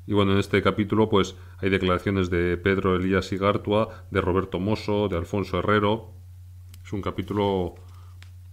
Y 0.08 0.14
bueno, 0.14 0.34
en 0.34 0.40
este 0.40 0.62
capítulo 0.62 1.10
pues 1.10 1.36
hay 1.60 1.70
declaraciones 1.70 2.30
de 2.30 2.58
Pedro 2.58 2.96
Elías 2.96 3.32
Igartua, 3.32 4.06
de 4.12 4.22
Roberto 4.22 4.60
Mosso, 4.60 5.08
de 5.08 5.18
Alfonso 5.18 5.60
Herrero. 5.60 6.12
Es 6.84 6.94
un 6.94 7.02
capítulo 7.02 7.76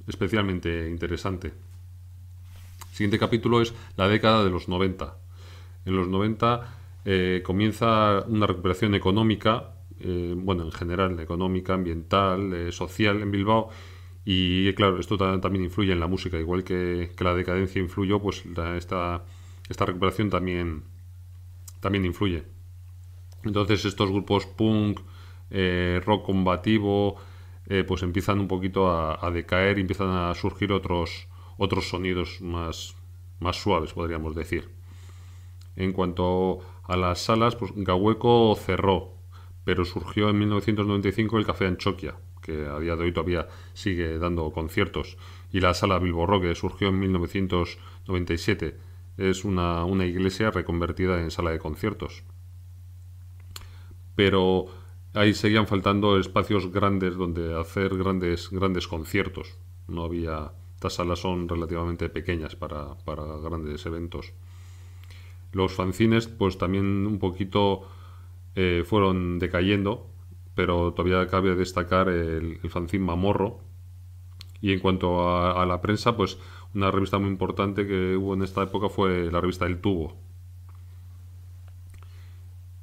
especialmente 0.06 0.88
interesante. 0.88 1.48
El 1.48 2.94
siguiente 2.94 3.18
capítulo 3.18 3.60
es 3.60 3.74
la 3.96 4.08
década 4.08 4.44
de 4.44 4.50
los 4.50 4.68
90. 4.68 5.16
En 5.84 5.96
los 5.96 6.08
90 6.08 6.78
eh, 7.04 7.42
comienza 7.44 8.24
una 8.26 8.46
recuperación 8.46 8.94
económica, 8.94 9.74
eh, 10.00 10.34
bueno, 10.36 10.64
en 10.64 10.72
general, 10.72 11.18
económica, 11.20 11.74
ambiental, 11.74 12.52
eh, 12.52 12.72
social 12.72 13.22
en 13.22 13.30
Bilbao. 13.30 13.70
Y 14.24 14.72
claro, 14.74 14.98
esto 15.00 15.16
también 15.16 15.64
influye 15.64 15.92
en 15.92 16.00
la 16.00 16.06
música, 16.06 16.38
igual 16.38 16.64
que, 16.64 17.10
la 17.18 17.34
decadencia 17.34 17.80
influyó, 17.80 18.20
pues 18.20 18.44
esta, 18.44 19.24
esta 19.70 19.86
recuperación 19.86 20.28
también, 20.28 20.82
también 21.80 22.04
influye. 22.04 22.44
Entonces 23.44 23.84
estos 23.84 24.10
grupos 24.10 24.46
punk, 24.46 25.00
rock 26.04 26.26
combativo, 26.26 27.16
eh, 27.70 27.84
pues 27.86 28.02
empiezan 28.02 28.40
un 28.40 28.48
poquito 28.48 28.90
a, 28.90 29.30
decaer 29.30 29.76
y 29.76 29.82
empiezan 29.82 30.08
a 30.08 30.34
surgir 30.34 30.72
otros, 30.72 31.28
otros 31.58 31.88
sonidos 31.88 32.40
más, 32.40 32.96
más 33.40 33.56
suaves, 33.56 33.92
podríamos 33.92 34.34
decir. 34.34 34.70
En 35.76 35.92
cuanto 35.92 36.60
a 36.84 36.96
las 36.96 37.20
salas, 37.20 37.56
pues 37.56 37.72
Gahueco 37.76 38.56
cerró, 38.56 39.18
pero 39.64 39.84
surgió 39.84 40.30
en 40.30 40.38
1995 40.38 41.38
el 41.38 41.44
Café 41.44 41.66
Anchoquia, 41.66 42.16
que 42.40 42.66
a 42.66 42.78
día 42.78 42.96
de 42.96 43.04
hoy 43.04 43.12
todavía 43.12 43.48
sigue 43.74 44.18
dando 44.18 44.50
conciertos, 44.50 45.18
y 45.52 45.60
la 45.60 45.74
sala 45.74 45.98
Bilbo 45.98 46.40
que 46.40 46.54
surgió 46.54 46.88
en 46.88 46.98
1997. 46.98 48.87
Es 49.18 49.44
una, 49.44 49.84
una 49.84 50.06
iglesia 50.06 50.50
reconvertida 50.50 51.20
en 51.20 51.30
sala 51.30 51.50
de 51.50 51.58
conciertos. 51.58 52.24
Pero 54.14 54.66
ahí 55.14 55.34
seguían 55.34 55.66
faltando 55.66 56.18
espacios 56.18 56.72
grandes 56.72 57.16
donde 57.16 57.58
hacer 57.58 57.96
grandes, 57.96 58.50
grandes 58.50 58.88
conciertos. 58.88 59.58
No 59.86 60.04
había. 60.04 60.52
Estas 60.74 60.94
salas 60.94 61.18
son 61.18 61.48
relativamente 61.48 62.08
pequeñas 62.08 62.54
para, 62.54 62.94
grandes 63.42 63.84
eventos. 63.84 64.32
Los 65.50 65.72
fanzines, 65.72 66.28
pues 66.28 66.56
también 66.56 67.06
un 67.06 67.18
poquito 67.18 67.88
eh, 68.54 68.84
fueron 68.86 69.40
decayendo, 69.40 70.06
pero 70.54 70.92
todavía 70.92 71.26
cabe 71.26 71.56
destacar 71.56 72.08
el, 72.08 72.60
el 72.62 72.70
fanzine 72.70 73.04
Mamorro 73.04 73.60
Y 74.60 74.72
en 74.72 74.78
cuanto 74.78 75.28
a, 75.28 75.64
la 75.66 75.80
prensa, 75.80 76.16
pues 76.16 76.38
una 76.74 76.90
revista 76.90 77.18
muy 77.18 77.30
importante 77.30 77.86
que 77.86 78.16
hubo 78.16 78.34
en 78.34 78.42
esta 78.42 78.62
época 78.62 78.88
fue 78.88 79.30
la 79.30 79.40
revista 79.40 79.66
El 79.66 79.80
Tubo. 79.80 80.16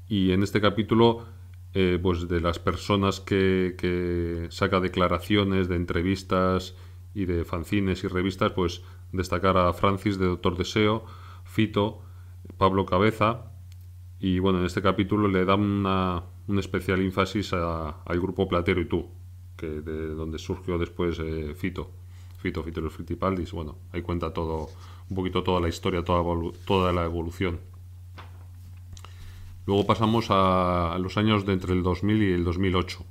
Y 0.07 0.31
en 0.31 0.43
este 0.43 0.61
capítulo, 0.61 1.25
eh, 1.73 1.99
pues 2.01 2.27
de 2.27 2.41
las 2.41 2.59
personas 2.59 3.19
que, 3.19 3.75
que, 3.77 4.47
saca 4.49 4.79
declaraciones 4.79 5.67
de 5.67 5.75
entrevistas 5.75 6.75
y 7.13 7.25
de 7.25 7.43
fanzines 7.43 8.03
y 8.03 8.07
revistas, 8.07 8.51
pues 8.51 8.81
destacar 9.11 9.57
a 9.57 9.73
Francis 9.73 10.19
de 10.19 10.27
Doctor 10.27 10.57
Deseo, 10.57 11.05
Fito, 11.43 12.01
Pablo 12.57 12.85
Cabeza, 12.85 13.51
y 14.19 14.39
bueno, 14.39 14.59
en 14.59 14.65
este 14.65 14.81
capítulo 14.81 15.27
le 15.27 15.45
dan 15.45 15.85
un 16.47 16.59
especial 16.59 17.01
énfasis 17.01 17.53
al 17.53 18.19
grupo 18.19 18.47
Platero 18.47 18.81
y 18.81 18.85
tú, 18.85 19.09
que 19.57 19.67
de 19.67 20.15
donde 20.15 20.39
surgió 20.39 20.77
después 20.77 21.19
eh, 21.19 21.53
Fito, 21.55 21.91
Y 22.45 22.81
los 22.81 22.93
Fitipaldis. 22.93 23.51
Bueno, 23.51 23.77
ahí 23.91 24.01
cuenta 24.01 24.33
todo, 24.33 24.69
un 25.09 25.15
poquito 25.15 25.43
toda 25.43 25.59
la 25.59 25.67
historia, 25.67 26.03
toda, 26.03 26.23
toda 26.65 26.91
la 26.91 27.05
evolución. 27.05 27.59
Luego 29.65 29.85
pasamos 29.85 30.27
a, 30.29 30.97
los 30.99 31.17
años 31.17 31.45
de 31.45 31.53
entre 31.53 31.73
el 31.73 31.81
2000 31.83 32.21
y 32.21 32.31
el 32.33 32.43
2008. 32.43 33.05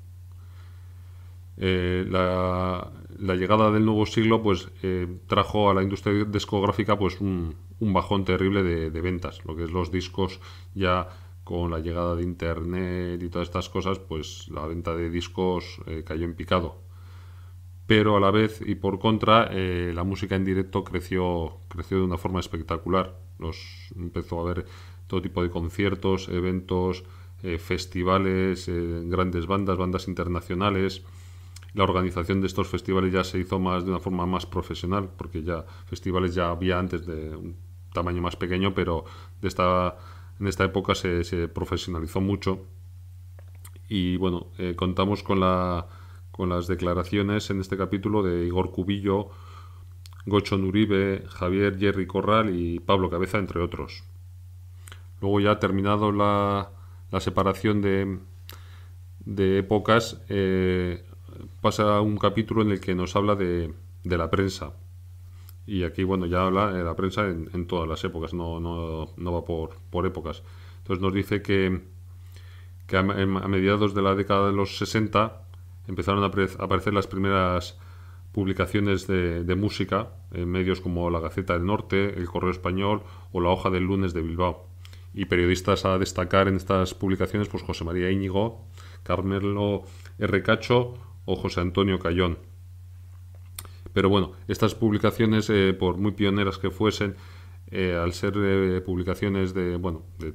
Eh, 1.57 2.07
la, 2.09 2.91
llegada 3.35 3.71
del 3.71 3.85
nuevo 3.85 4.07
siglo 4.07 4.43
pues 4.43 4.69
eh, 4.83 5.07
trajo 5.29 5.71
a 5.71 5.75
la 5.75 5.85
industria 5.85 6.25
discográfica 6.25 6.99
pues 6.99 7.21
un, 7.21 7.55
bajón 7.79 8.25
terrible 8.25 8.64
de, 8.64 8.91
de, 8.91 9.00
ventas 9.00 9.45
lo 9.45 9.55
que 9.55 9.64
es 9.64 9.71
los 9.71 9.93
discos 9.93 10.41
ya 10.75 11.09
con 11.45 11.71
la 11.71 11.79
llegada 11.79 12.17
de 12.17 12.23
internet 12.23 13.23
y 13.23 13.29
todas 13.29 13.49
estas 13.49 13.69
cosas, 13.69 13.99
pues 13.99 14.49
la 14.49 14.67
venta 14.67 14.97
de 14.97 15.11
discos 15.11 15.79
eh, 15.87 16.03
cayó 16.05 16.25
en 16.25 16.35
picado. 16.35 16.84
Pero 17.87 18.17
a 18.17 18.21
la 18.21 18.31
vez 18.31 18.61
y 18.64 18.76
por 18.76 18.99
contra, 18.99 19.49
eh, 19.50 19.93
la 19.95 20.05
música 20.05 20.37
en 20.37 20.45
directo 20.45 20.85
creció, 20.85 21.59
creció 21.69 21.99
de 21.99 22.05
una 22.05 22.19
forma 22.19 22.41
espectacular. 22.41 23.19
Empezó 23.97 24.38
a 24.38 24.43
haber 24.50 24.67
todo 25.07 25.21
tipo 25.21 25.43
de 25.43 25.50
conciertos, 25.50 26.29
eventos, 26.29 27.05
eh, 27.43 27.59
festivales, 27.59 28.71
grandes 29.05 29.47
bandas, 29.47 29.76
bandas 29.76 30.09
internacionales. 30.09 31.03
La 31.75 31.85
organización 31.85 32.41
de 32.41 32.47
estos 32.47 32.69
festivales 32.69 33.12
ya 33.12 33.23
se 33.23 33.38
hizo 33.38 33.59
más 33.59 33.85
de 33.85 33.91
una 33.91 34.00
forma 34.00 34.25
más 34.25 34.47
profesional, 34.47 35.11
porque 35.17 35.43
ya 35.43 35.64
festivales 35.87 36.35
ya 36.35 36.49
había 36.49 36.79
antes 36.79 37.05
de 37.05 37.37
un 37.37 37.57
tamaño 37.93 38.23
más 38.23 38.37
pequeño, 38.37 38.75
pero 38.75 39.05
de 39.43 39.49
esta 39.49 39.97
en 40.41 40.47
esta 40.47 40.64
época 40.64 40.95
se, 40.95 41.49
profesionalizó 41.49 42.21
mucho 42.21 42.61
y 43.88 44.17
bueno, 44.17 44.49
eh, 44.59 44.75
contamos 44.76 45.23
con, 45.23 45.41
la, 45.41 45.87
con 46.37 46.49
las 46.49 46.67
declaraciones 46.67 47.49
en 47.50 47.61
este 47.61 47.76
capítulo 47.76 48.25
de 48.25 48.45
Igor 48.45 48.73
Cubillo, 48.73 49.29
Gocho 50.26 50.59
Nuribe, 50.59 51.23
Javier 51.29 51.79
Jerry 51.79 52.09
Corral 52.09 52.59
y 52.59 52.81
Pablo 52.81 53.09
Cabeza, 53.09 53.38
entre 53.38 53.61
otros. 53.61 54.03
Luego 55.21 55.38
ya 55.38 55.61
terminado 55.61 56.11
la, 56.11 56.71
la 57.12 57.21
separación 57.21 57.83
de, 57.83 58.19
de 59.25 59.59
épocas, 59.59 60.21
eh, 60.29 61.05
pasa 61.61 62.00
un 62.00 62.19
capítulo 62.19 62.62
en 62.62 62.73
el 62.73 62.81
que 62.81 62.97
nos 62.97 63.14
habla 63.14 63.37
de, 63.37 63.73
de 64.03 64.19
la 64.19 64.29
prensa. 64.29 64.73
Y 65.69 65.85
aquí, 65.85 66.03
bueno, 66.03 66.26
ya 66.26 66.47
habla 66.47 66.73
de 66.73 66.83
la 66.83 66.97
prensa 66.97 67.29
en, 67.29 67.67
todas 67.69 67.88
las 67.88 68.03
épocas, 68.03 68.35
no, 68.35 68.59
no, 68.59 69.09
no 69.17 69.33
va 69.33 69.45
por, 69.45 69.76
por, 69.91 70.05
épocas. 70.05 70.42
Entonces 70.79 71.01
nos 71.01 71.14
dice 71.14 71.42
que, 71.42 71.81
que 72.88 72.97
a, 72.97 73.05
mediados 73.05 73.94
de 73.94 74.03
la 74.03 74.16
década 74.16 74.49
de 74.49 74.53
los 74.53 74.79
60 74.79 75.43
empezaron 75.87 76.23
a, 76.23 76.27
aparecer 76.27 76.92
las 76.92 77.07
primeras 77.07 77.79
publicaciones 78.33 79.07
de, 79.07 79.55
música 79.57 80.11
en 80.33 80.51
medios 80.51 80.81
como 80.81 81.09
La 81.11 81.20
Gaceta 81.20 81.53
del 81.53 81.66
Norte, 81.66 82.18
El 82.18 82.27
Correo 82.27 82.51
Español 82.51 83.03
o 83.33 83.40
La 83.40 83.51
Hoja 83.51 83.70
del 83.70 83.85
Lunes 83.85 84.12
de 84.12 84.23
Bilbao. 84.23 84.66
Y 85.14 85.27
periodistas 85.27 85.85
a 85.85 85.97
destacar 85.99 86.49
en 86.49 86.57
estas 86.57 86.94
publicaciones, 86.94 87.49
pues 87.49 87.62
José 87.62 87.85
María 87.85 88.11
Íñigo, 88.11 88.66
Carmelo 89.05 89.85
R. 90.18 90.42
Cacho 90.42 90.94
o 91.25 91.37
José 91.37 91.61
Antonio 91.61 92.01
Cayón. 92.01 92.38
Pero 93.92 94.09
bueno, 94.09 94.33
estas 94.49 94.75
publicaciones, 94.75 95.49
eh, 95.51 95.73
por 95.73 95.97
muy 95.97 96.11
pioneras 96.11 96.59
que 96.59 96.70
fuesen, 96.70 97.14
eh, 97.70 97.94
al 97.94 98.12
ser 98.12 98.35
eh, 98.37 98.81
publicaciones 98.85 99.55
de, 99.55 99.77
bueno, 99.77 100.03
de 100.18 100.35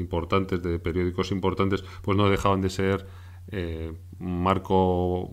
importantes, 0.00 0.62
de 0.62 0.78
periódicos 0.78 1.32
importantes, 1.32 1.82
pues 2.02 2.16
no 2.16 2.30
dejaban 2.30 2.60
de 2.60 2.70
ser 2.70 3.06
un 3.52 4.42
marco, 4.42 5.30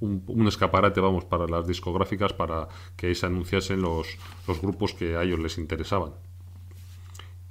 un, 0.00 0.44
escaparate, 0.46 1.00
vamos, 1.00 1.24
para 1.24 1.46
las 1.46 1.66
discográficas 1.66 2.32
para 2.32 2.68
que 2.96 3.14
se 3.14 3.26
anunciasen 3.26 3.82
los, 3.82 4.18
grupos 4.60 4.94
que 4.94 5.16
a 5.16 5.22
ellos 5.22 5.38
les 5.38 5.58
interesaban. 5.58 6.12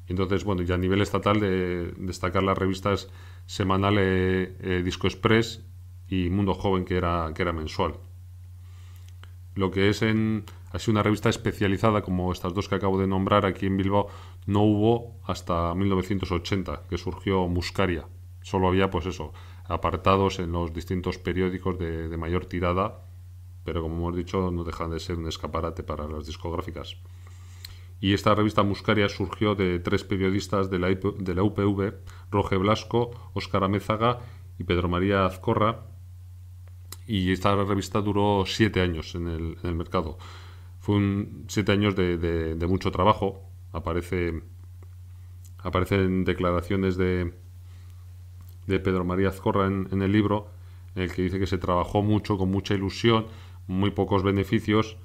Entonces, 0.07 0.43
bueno, 0.43 0.63
ya 0.63 0.75
a 0.75 0.77
nivel 0.77 1.01
estatal 1.01 1.39
de 1.39 1.93
destacar 1.97 2.43
las 2.43 2.57
revistas 2.57 3.09
semanales 3.45 4.83
Disco 4.83 5.07
Express 5.07 5.63
y 6.09 6.29
Mundo 6.29 6.53
Joven, 6.53 6.83
que 6.83 6.97
era, 6.97 7.31
que 7.33 7.41
era 7.43 7.53
mensual 7.53 7.93
lo 9.55 9.71
que 9.71 9.89
es 9.89 10.01
en 10.01 10.45
así 10.71 10.91
una 10.91 11.03
revista 11.03 11.29
especializada 11.29 12.01
como 12.01 12.31
estas 12.31 12.53
dos 12.53 12.69
que 12.69 12.75
acabo 12.75 12.99
de 12.99 13.07
nombrar 13.07 13.45
aquí 13.45 13.65
en 13.65 13.77
Bilbao 13.77 14.07
no 14.45 14.61
hubo 14.61 15.19
hasta 15.25 15.73
1980 15.75 16.83
que 16.89 16.97
surgió 16.97 17.47
Muscaria 17.47 18.05
solo 18.41 18.67
había 18.67 18.89
pues 18.89 19.05
eso 19.05 19.33
apartados 19.73 20.39
en 20.39 20.51
los 20.51 20.73
distintos 20.73 21.17
periódicos 21.17 21.77
de, 21.77 22.15
mayor 22.17 22.45
tirada 22.45 23.05
pero 23.63 23.81
como 23.81 23.95
hemos 23.95 24.15
dicho 24.15 24.51
no 24.51 24.63
dejan 24.63 24.91
de 24.91 24.99
ser 24.99 25.17
un 25.17 25.27
escaparate 25.27 25.83
para 25.83 26.07
las 26.07 26.25
discográficas 26.25 26.97
y 27.99 28.13
esta 28.13 28.33
revista 28.33 28.63
Muscaria 28.63 29.07
surgió 29.09 29.53
de 29.55 29.79
tres 29.79 30.03
periodistas 30.03 30.71
de 30.71 30.79
la, 30.79 30.87
de 30.87 31.41
UPV 31.41 31.93
Roge 32.31 32.57
Blasco, 32.57 33.11
Óscar 33.33 33.63
Amézaga 33.63 34.19
y 34.57 34.63
Pedro 34.63 34.89
María 34.89 35.25
Azcorra 35.25 35.91
y 37.11 37.31
esta 37.31 37.55
revista 37.55 38.01
duró 38.01 38.45
siete 38.45 38.79
años 38.81 39.15
en 39.15 39.27
el, 39.27 39.75
mercado. 39.75 40.17
Fue 40.79 40.95
un, 40.95 41.45
siete 41.47 41.73
años 41.73 41.93
de, 41.95 42.65
mucho 42.69 42.91
trabajo. 42.91 43.49
Aparece, 43.73 44.41
aparecen 45.57 46.23
declaraciones 46.23 46.95
de, 46.95 47.33
de 48.67 48.79
Pedro 48.79 49.03
María 49.03 49.29
Azcorra 49.29 49.67
en, 49.67 50.01
el 50.01 50.11
libro, 50.11 50.47
en 50.95 51.03
el 51.03 51.13
que 51.13 51.23
dice 51.23 51.39
que 51.39 51.47
se 51.47 51.57
trabajó 51.57 52.01
mucho, 52.01 52.37
con 52.37 52.49
mucha 52.49 52.73
ilusión, 52.73 53.27
muy 53.67 53.91
pocos 53.91 54.23
beneficios 54.23 54.97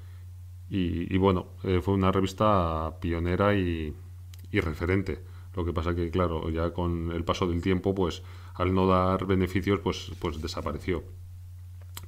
y, 0.68 1.16
bueno, 1.18 1.46
eh, 1.62 1.80
fue 1.80 1.94
una 1.94 2.10
revista 2.10 2.96
pionera 3.00 3.54
y, 3.54 3.94
y, 4.50 4.60
referente. 4.60 5.22
Lo 5.54 5.64
que 5.64 5.72
pasa 5.72 5.94
que, 5.94 6.10
claro, 6.10 6.50
ya 6.50 6.72
con 6.72 7.12
el 7.12 7.24
paso 7.24 7.46
del 7.46 7.62
tiempo, 7.62 7.94
pues 7.94 8.22
al 8.54 8.74
no 8.74 8.86
dar 8.86 9.26
beneficios, 9.26 9.80
pues, 9.80 10.10
pues 10.18 10.42
desapareció 10.42 11.04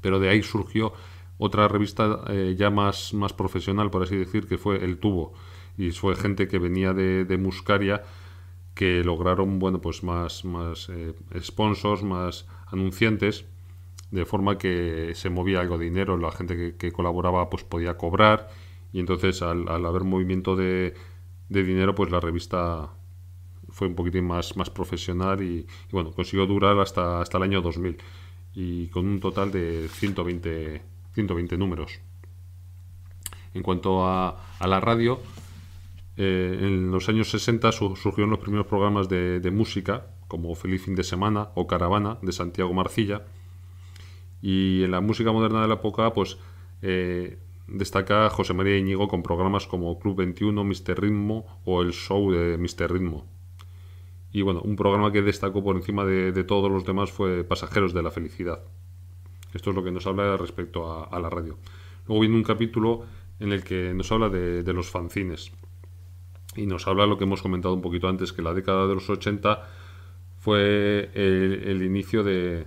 pero 0.00 0.20
de 0.20 0.28
ahí 0.28 0.42
surgió 0.42 0.92
otra 1.38 1.68
revista 1.68 2.24
eh, 2.28 2.54
ya 2.58 2.70
más, 2.70 3.14
más 3.14 3.32
profesional, 3.32 3.90
por 3.90 4.02
así 4.02 4.16
decir, 4.16 4.46
que 4.46 4.58
fue 4.58 4.84
El 4.84 4.98
Tubo. 4.98 5.34
Y 5.76 5.92
fue 5.92 6.16
gente 6.16 6.48
que 6.48 6.58
venía 6.58 6.92
de, 6.92 7.24
de 7.24 7.38
Muscaria 7.38 8.02
que 8.78 9.02
lograron 9.02 9.58
bueno 9.58 9.80
pues 9.80 10.04
más, 10.04 10.44
más 10.44 10.88
eh, 10.88 11.12
sponsors, 11.40 12.04
más 12.04 12.46
anunciantes, 12.68 13.44
de 14.12 14.24
forma 14.24 14.56
que 14.56 15.14
se 15.16 15.30
movía 15.30 15.58
algo 15.58 15.78
de 15.78 15.86
dinero, 15.86 16.16
la 16.16 16.30
gente 16.30 16.76
que, 16.78 16.92
colaboraba 16.92 17.50
pues 17.50 17.64
podía 17.64 17.96
cobrar 17.96 18.50
y 18.92 19.00
entonces 19.00 19.42
al, 19.42 19.66
haber 19.68 20.04
movimiento 20.04 20.54
de, 20.54 20.94
de, 21.48 21.62
dinero 21.64 21.96
pues 21.96 22.12
la 22.12 22.20
revista 22.20 22.90
fue 23.68 23.88
un 23.88 23.96
poquitín 23.96 24.28
más, 24.28 24.56
más 24.56 24.70
profesional 24.70 25.42
y, 25.42 25.66
bueno, 25.90 26.12
consiguió 26.12 26.46
durar 26.46 26.78
hasta, 26.78 27.20
hasta 27.20 27.36
el 27.38 27.42
año 27.42 27.60
2000 27.60 27.98
y 28.54 28.86
con 28.90 29.08
un 29.08 29.18
total 29.18 29.50
de 29.50 29.88
120, 29.88 30.82
120 31.14 31.58
números. 31.58 31.98
En 33.54 33.64
cuanto 33.64 34.06
a, 34.06 34.36
la 34.60 34.78
radio, 34.78 35.18
eh, 36.18 36.58
en 36.60 36.90
los 36.90 37.08
años 37.08 37.30
60 37.30 37.72
surgieron 37.72 38.30
los 38.30 38.40
primeros 38.40 38.66
programas 38.66 39.08
de, 39.08 39.50
música, 39.52 40.08
como 40.26 40.54
Feliz 40.54 40.84
Fin 40.84 40.94
de 40.94 41.04
Semana 41.04 41.48
o 41.54 41.66
Caravana, 41.66 42.18
de 42.20 42.32
Santiago 42.32 42.74
Marcilla. 42.74 43.22
Y 44.42 44.82
en 44.82 44.90
la 44.90 45.00
música 45.00 45.32
moderna 45.32 45.62
de 45.62 45.68
la 45.68 45.74
época, 45.74 46.12
pues 46.12 46.36
eh, 46.82 47.38
destaca 47.68 48.28
José 48.30 48.52
María 48.52 48.76
Íñigo 48.76 49.08
con 49.08 49.22
programas 49.22 49.66
como 49.66 49.98
Club 49.98 50.16
21, 50.16 50.64
Mr. 50.64 51.00
Ritmo 51.00 51.46
o 51.64 51.82
el 51.82 51.92
show 51.92 52.30
de 52.32 52.58
Mr. 52.58 52.92
Ritmo. 52.92 53.26
Y 54.32 54.42
bueno, 54.42 54.60
un 54.60 54.76
programa 54.76 55.12
que 55.12 55.22
destacó 55.22 55.62
por 55.62 55.76
encima 55.76 56.04
de, 56.04 56.44
todos 56.44 56.70
los 56.70 56.84
demás 56.84 57.10
fue 57.10 57.44
Pasajeros 57.44 57.94
de 57.94 58.02
la 58.02 58.10
Felicidad. 58.10 58.62
Esto 59.54 59.70
es 59.70 59.76
lo 59.76 59.82
que 59.82 59.90
nos 59.90 60.06
habla 60.06 60.36
respecto 60.36 61.08
a, 61.10 61.18
la 61.20 61.30
radio. 61.30 61.58
Luego 62.06 62.20
viene 62.20 62.36
un 62.36 62.42
capítulo 62.42 63.04
en 63.40 63.52
el 63.52 63.64
que 63.64 63.94
nos 63.94 64.12
habla 64.12 64.28
de, 64.28 64.72
los 64.72 64.90
fanzines. 64.90 65.52
Y 66.58 66.66
nos 66.66 66.88
habla 66.88 67.06
lo 67.06 67.18
que 67.18 67.24
hemos 67.24 67.40
comentado 67.40 67.74
un 67.74 67.82
poquito 67.82 68.08
antes, 68.08 68.32
que 68.32 68.42
la 68.42 68.52
década 68.52 68.88
de 68.88 68.94
los 68.94 69.08
80 69.08 69.64
fue 70.38 71.10
el, 71.14 71.82
inicio 71.82 72.24
de, 72.24 72.66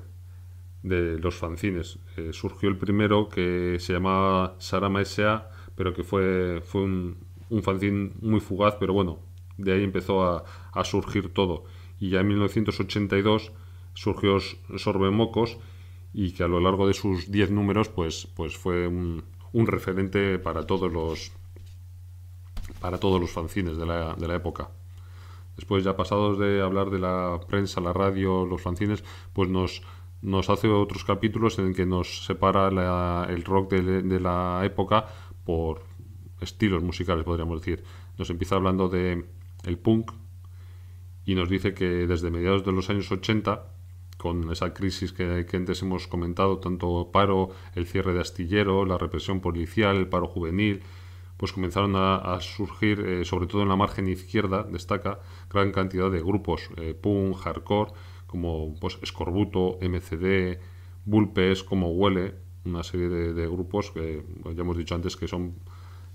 de 0.81 1.19
los 1.19 1.35
fanzines. 1.35 1.99
Eh, 2.15 2.29
surgió 2.31 2.69
el 2.69 2.77
primero 2.77 3.27
que 3.27 3.77
se 3.79 3.91
llamaba 3.91 4.55
Sarama 4.59 5.01
S.A., 5.01 5.49
pero 5.75 5.93
que 5.93 6.03
fue, 6.03 6.61
fue 6.63 6.83
un, 6.83 7.17
un 7.49 7.63
fanzine 7.63 8.11
muy 8.21 8.39
fugaz, 8.39 8.77
pero 8.79 8.93
bueno, 8.93 9.19
de 9.57 9.73
ahí 9.73 9.83
empezó 9.83 10.23
a, 10.23 10.45
a 10.71 10.83
surgir 10.85 11.33
todo. 11.33 11.65
Y 11.99 12.11
ya 12.11 12.21
en 12.21 12.29
1982 12.29 13.51
surgió 13.93 14.39
Sorbemocos 14.77 15.57
y 16.13 16.31
que 16.31 16.43
a 16.43 16.47
lo 16.47 16.61
largo 16.61 16.87
de 16.87 16.93
sus 16.93 17.29
10 17.29 17.51
números 17.51 17.89
pues, 17.89 18.27
pues 18.35 18.55
fue 18.55 18.87
un, 18.87 19.23
un, 19.51 19.67
referente 19.67 20.39
para 20.39 20.65
todos 20.65 20.91
los 20.91 21.33
para 22.79 22.99
todos 22.99 23.19
los 23.19 23.31
fanzines 23.31 23.77
de 23.77 23.85
la, 23.85 24.15
de 24.15 24.27
la 24.27 24.35
época. 24.35 24.69
Después 25.55 25.83
ya 25.83 25.95
pasados 25.95 26.39
de 26.39 26.61
hablar 26.61 26.89
de 26.89 26.99
la 26.99 27.39
prensa, 27.47 27.81
la 27.81 27.93
radio, 27.93 28.45
los 28.45 28.61
fanzines, 28.61 29.03
pues 29.33 29.49
nos, 29.49 29.83
nos 30.21 30.49
hace 30.49 30.67
otros 30.67 31.03
capítulos 31.03 31.57
en 31.59 31.73
que 31.73 31.85
nos 31.85 32.25
separa 32.25 32.67
el 33.27 33.43
rock 33.43 33.73
de, 33.73 34.19
la 34.19 34.61
época 34.63 35.05
por 35.43 35.83
estilos 36.39 36.83
musicales, 36.83 37.23
podríamos 37.23 37.61
decir. 37.61 37.83
Nos 38.17 38.29
empieza 38.29 38.55
hablando 38.55 38.87
de 38.87 39.25
el 39.63 39.77
punk 39.77 40.11
y 41.25 41.35
nos 41.35 41.49
dice 41.49 41.73
que 41.73 42.07
desde 42.07 42.31
mediados 42.31 42.65
de 42.65 42.71
los 42.71 42.89
años 42.89 43.11
80, 43.11 43.63
con 44.17 44.51
esa 44.51 44.73
crisis 44.73 45.11
que, 45.11 45.45
antes 45.53 45.81
hemos 45.81 46.07
comentado, 46.07 46.59
tanto 46.59 47.09
paro, 47.11 47.49
el 47.75 47.87
cierre 47.87 48.13
de 48.13 48.21
astillero, 48.21 48.85
la 48.85 48.97
represión 48.97 49.41
policial, 49.41 49.97
el 49.97 50.07
paro 50.07 50.27
juvenil, 50.27 50.83
pues 51.41 51.53
comenzaron 51.53 51.95
a, 51.95 52.39
surgir, 52.39 52.99
eh, 52.99 53.25
sobre 53.25 53.47
todo 53.47 53.63
en 53.63 53.69
la 53.69 53.75
margen 53.75 54.07
izquierda, 54.07 54.61
destaca, 54.61 55.21
gran 55.49 55.71
cantidad 55.71 56.11
de 56.11 56.21
grupos, 56.21 56.69
eh, 56.77 56.93
punk, 56.93 57.35
hardcore, 57.37 57.93
como 58.27 58.75
pues, 58.79 58.99
Escorbuto, 59.01 59.79
MCD, 59.81 60.59
Bulpes, 61.03 61.63
como 61.63 61.93
Huele, 61.93 62.35
una 62.63 62.83
serie 62.83 63.09
de, 63.09 63.47
grupos 63.47 63.89
que 63.89 64.23
ya 64.53 64.61
hemos 64.61 64.77
dicho 64.77 64.93
antes 64.93 65.17
que 65.17 65.27
son 65.27 65.55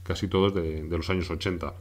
casi 0.05 0.29
todos 0.29 0.55
de, 0.55 0.87
los 0.89 1.11
años 1.11 1.29
80. 1.29 1.75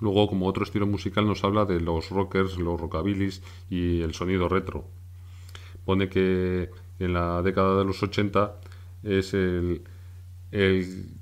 Luego, 0.00 0.26
como 0.26 0.48
otro 0.48 0.64
estilo 0.64 0.88
musical, 0.88 1.28
nos 1.28 1.44
habla 1.44 1.66
de 1.66 1.80
los 1.80 2.10
rockers, 2.10 2.58
los 2.58 2.80
rockabilis 2.80 3.44
y 3.70 4.00
el 4.00 4.12
sonido 4.12 4.48
retro. 4.48 4.88
Pone 5.84 6.08
que 6.08 6.68
en 6.98 7.12
la 7.12 7.42
década 7.42 7.78
de 7.78 7.84
los 7.84 8.02
80 8.02 8.56
es 9.04 9.34
el, 9.34 9.84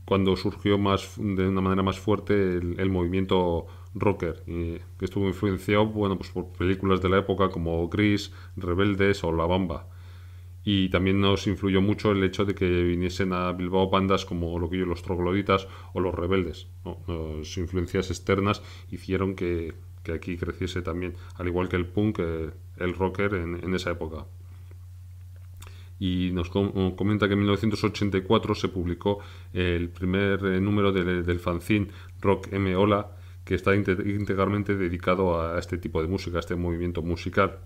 cuando 0.04 0.36
surgió 0.36 0.78
más 0.78 1.14
de 1.16 1.48
una 1.48 1.60
manera 1.60 1.82
más 1.82 1.98
fuerte 1.98 2.56
el 2.56 2.90
movimiento 2.90 3.66
rocker, 3.94 4.42
que 4.46 5.04
estuvo 5.04 5.26
influenciado 5.26 5.86
bueno, 5.86 6.16
pues 6.16 6.30
por 6.30 6.52
películas 6.52 7.00
de 7.00 7.08
la 7.08 7.18
época 7.18 7.50
como 7.50 7.88
Gris, 7.88 8.32
Rebeldes 8.56 9.24
o 9.24 9.32
La 9.32 9.46
Bamba. 9.46 9.88
Y 10.64 10.90
también 10.90 11.20
nos 11.20 11.46
influyó 11.46 11.80
mucho 11.80 12.12
el 12.12 12.22
hecho 12.22 12.44
de 12.44 12.54
que 12.54 12.68
viniesen 12.68 13.32
a 13.32 13.52
Bilbao 13.52 13.88
bandas 13.88 14.24
como 14.26 14.58
lo 14.58 14.68
que 14.68 14.78
yo, 14.78 14.84
los 14.84 15.02
trogloditas 15.02 15.66
o 15.94 16.00
los 16.00 16.14
rebeldes. 16.14 16.68
Las 17.06 17.56
influencias 17.56 18.10
externas 18.10 18.62
hicieron 18.90 19.34
que, 19.34 19.74
aquí 20.12 20.36
creciese 20.36 20.82
también, 20.82 21.14
al 21.36 21.48
igual 21.48 21.68
que 21.68 21.76
el 21.76 21.86
punk, 21.86 22.18
eh, 22.20 22.50
el 22.76 22.94
rocker 22.94 23.34
en 23.34 23.74
esa 23.74 23.90
época 23.90 24.26
y 25.98 26.30
nos 26.32 26.50
comenta 26.50 27.26
que 27.26 27.34
en 27.34 27.40
1984 27.40 28.54
se 28.54 28.68
publicó 28.68 29.18
el 29.52 29.88
primer 29.88 30.44
eh, 30.44 30.60
número 30.60 30.92
del 30.92 31.40
fanzine 31.40 31.88
Rock 32.20 32.52
M. 32.52 32.74
Ola, 32.76 33.16
que 33.44 33.54
está 33.54 33.74
íntegramente 33.74 34.76
dedicado 34.76 35.40
a 35.40 35.58
este 35.58 35.78
tipo 35.78 36.00
de 36.02 36.08
música, 36.08 36.36
a 36.36 36.40
este 36.40 36.54
movimiento 36.54 37.02
musical. 37.02 37.58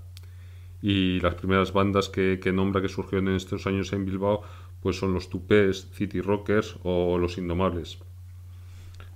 Y 0.81 1.21
las 1.21 1.35
primeras 1.35 1.73
bandas 1.73 2.09
que, 2.09 2.39
nombra 2.53 2.81
que 2.81 2.89
surgieron 2.89 3.29
en 3.29 3.37
estos 3.37 3.67
años 3.67 3.93
en 3.93 4.05
Bilbao 4.05 4.43
pues 4.81 4.97
son 4.97 5.13
los 5.15 5.29
Tupés, 5.29 5.89
City 5.93 6.21
Rockers 6.21 6.77
o 6.83 7.19
los 7.19 7.39
Indomables. 7.39 7.99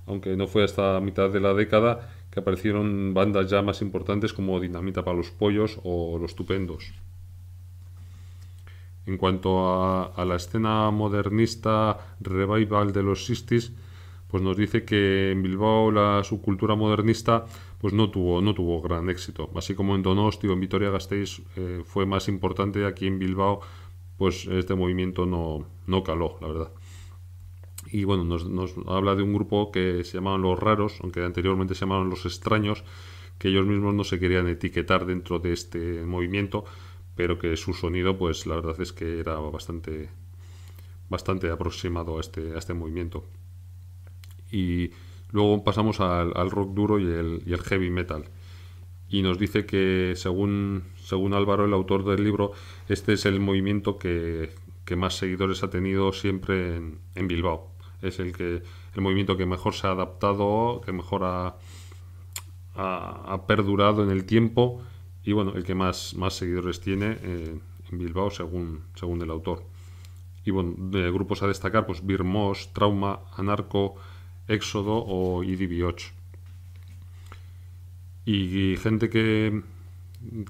Aunque 0.06 0.36
no 0.36 0.46
fue 0.46 0.62
hasta 0.62 1.00
mitad 1.00 1.30
de 1.30 1.40
la 1.40 1.54
década 1.54 2.08
que 2.30 2.38
aparecieron 2.38 3.14
bandas 3.14 3.50
ya 3.50 3.62
más 3.62 3.82
importantes 3.82 4.32
como 4.32 4.60
Dinamita 4.60 5.04
para 5.04 5.16
los 5.16 5.30
Pollos 5.30 5.80
o 5.82 6.18
Los 6.18 6.36
Tupendos. 6.36 6.92
En 9.06 9.18
cuanto 9.18 9.82
a, 9.82 10.24
la 10.24 10.36
escena 10.36 10.90
modernista 10.90 12.16
revival 12.20 12.92
de 12.92 13.02
los 13.02 13.24
60 13.26 13.72
pues 14.28 14.42
nos 14.42 14.56
dice 14.56 14.84
que 14.84 15.30
en 15.30 15.42
Bilbao 15.42 15.92
la 15.92 16.24
subcultura 16.24 16.74
modernista 16.74 17.46
pues 17.78 17.94
no 17.94 18.10
tuvo, 18.10 18.42
no 18.42 18.54
tuvo 18.54 18.82
gran 18.82 19.08
éxito. 19.08 19.50
Así 19.54 19.74
como 19.74 19.94
en 19.94 20.02
Donosti 20.02 20.48
o 20.48 20.52
en 20.52 20.60
Vitoria-Gasteiz 20.60 21.42
eh, 21.56 21.82
fue 21.84 22.06
más 22.06 22.28
importante, 22.28 22.84
aquí 22.86 23.06
en 23.06 23.20
Bilbao 23.20 23.60
pues 24.16 24.46
este 24.46 24.74
movimiento 24.74 25.26
no, 25.26 25.66
no 25.86 26.02
caló, 26.02 26.38
la 26.40 26.48
verdad. 26.48 26.72
Y 27.90 28.04
bueno, 28.04 28.24
nos, 28.24 28.74
habla 28.86 29.14
de 29.14 29.22
un 29.22 29.32
grupo 29.32 29.70
que 29.70 30.02
se 30.04 30.14
llamaban 30.14 30.42
Los 30.42 30.58
Raros, 30.58 30.98
aunque 31.02 31.22
anteriormente 31.22 31.74
se 31.74 31.80
llamaban 31.80 32.10
Los 32.10 32.26
Extraños, 32.26 32.82
que 33.38 33.48
ellos 33.48 33.66
mismos 33.66 33.94
no 33.94 34.04
se 34.04 34.18
querían 34.18 34.48
etiquetar 34.48 35.06
dentro 35.06 35.38
de 35.38 35.52
este 35.52 36.04
movimiento, 36.04 36.64
pero 37.16 37.38
que 37.38 37.56
su 37.56 37.72
sonido, 37.72 38.16
pues 38.18 38.46
la 38.46 38.56
verdad 38.56 38.80
es 38.80 38.92
que 38.92 39.18
era 39.18 39.34
bastante, 39.36 40.10
bastante 41.08 41.50
aproximado 41.50 42.18
a 42.18 42.20
este, 42.20 42.54
a 42.54 42.58
este 42.58 42.74
movimiento 42.74 43.24
y 44.50 44.90
luego 45.32 45.64
pasamos 45.64 46.00
al, 46.00 46.50
rock 46.50 46.74
duro 46.74 46.98
y 46.98 47.04
el, 47.04 47.60
heavy 47.62 47.90
metal. 47.90 48.24
Y 49.08 49.22
nos 49.22 49.38
dice 49.38 49.66
que 49.66 50.14
según, 50.16 50.84
según 50.96 51.34
Álvaro, 51.34 51.64
el 51.64 51.72
autor 51.72 52.04
del 52.04 52.24
libro, 52.24 52.52
este 52.88 53.12
es 53.12 53.24
el 53.26 53.38
movimiento 53.38 53.98
que, 53.98 54.50
que 54.84 54.96
más 54.96 55.14
seguidores 55.16 55.62
ha 55.62 55.70
tenido 55.70 56.12
siempre 56.12 56.76
en, 56.76 56.98
en, 57.14 57.28
Bilbao. 57.28 57.68
Es 58.02 58.18
el, 58.18 58.32
que, 58.32 58.62
el 58.94 59.00
movimiento 59.00 59.36
que 59.36 59.46
mejor 59.46 59.74
se 59.74 59.86
ha 59.86 59.92
adaptado, 59.92 60.80
que 60.84 60.92
mejor 60.92 61.22
ha, 61.24 61.56
ha, 62.74 63.46
perdurado 63.46 64.02
en 64.02 64.10
el 64.10 64.24
tiempo 64.24 64.82
y 65.26 65.32
bueno, 65.32 65.54
el 65.56 65.64
que 65.64 65.74
más, 65.74 66.14
más 66.14 66.34
seguidores 66.34 66.80
tiene 66.80 67.18
eh, 67.20 67.58
en 67.90 67.98
Bilbao 67.98 68.30
según, 68.30 68.84
según 68.94 69.20
el 69.22 69.30
autor. 69.30 69.64
Y 70.44 70.52
bueno, 70.52 70.74
grupos 71.12 71.42
a 71.42 71.48
destacar, 71.48 71.84
pues 71.84 72.06
Birmos, 72.06 72.72
Trauma, 72.72 73.18
Anarco, 73.36 73.96
Éxodo 74.46 75.04
o 75.04 75.42
IDB8. 75.42 76.12
Y, 78.24 78.76
gente 78.76 79.10
que, 79.10 79.62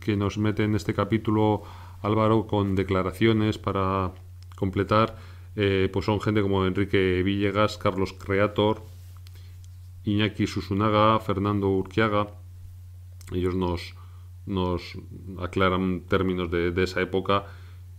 que 0.01 0.17
nos 0.17 0.37
mete 0.37 0.65
en 0.65 0.75
este 0.75 0.93
capítulo 0.93 1.63
Álvaro 2.03 2.47
con 2.47 2.75
declaraciones 2.75 3.57
para 3.57 4.13
completar, 4.57 5.17
eh, 5.57 5.89
pues 5.91 6.05
son 6.05 6.21
gente 6.21 6.43
como 6.43 6.67
Enrique 6.67 7.23
Villegas, 7.23 7.79
Carlos 7.79 8.13
Creator, 8.13 8.85
Iñaki 10.05 10.47
Susunaga, 10.47 11.19
Fernando 11.21 11.71
Urquiaga. 11.71 12.29
Ellos 13.33 13.55
nos, 13.55 13.95
nos 14.47 14.99
aclaran 15.39 16.03
términos 16.09 16.51
de, 16.51 16.71
de, 16.71 16.85
esa 16.85 17.01
época 17.01 17.47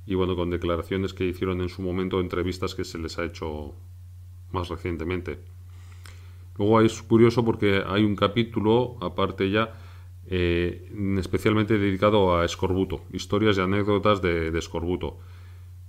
y 0.06 0.16
bueno, 0.16 0.36
con 0.36 0.50
declaraciones 0.50 1.14
que 1.14 1.26
hicieron 1.26 1.62
en 1.62 1.70
su 1.70 1.82
momento, 1.82 2.22
entrevistas 2.22 2.74
que 2.74 2.86
se 2.86 2.98
les 2.98 3.20
ha 3.20 3.26
hecho 3.26 3.76
más 4.52 4.70
recientemente. 4.70 5.40
Luego 6.58 6.82
es 6.82 7.02
curioso 7.04 7.46
porque 7.46 7.84
hay 7.86 8.04
un 8.04 8.16
capítulo, 8.16 8.98
aparte 9.02 9.52
ya, 9.52 9.74
eh, 10.28 10.90
especialmente 11.20 11.78
dedicado 11.78 12.36
a 12.36 12.46
Escorbuto, 12.46 13.02
historias 13.14 13.58
y 13.58 13.62
anécdotas 13.62 14.22
de, 14.22 14.58
Escorbuto. 14.58 15.18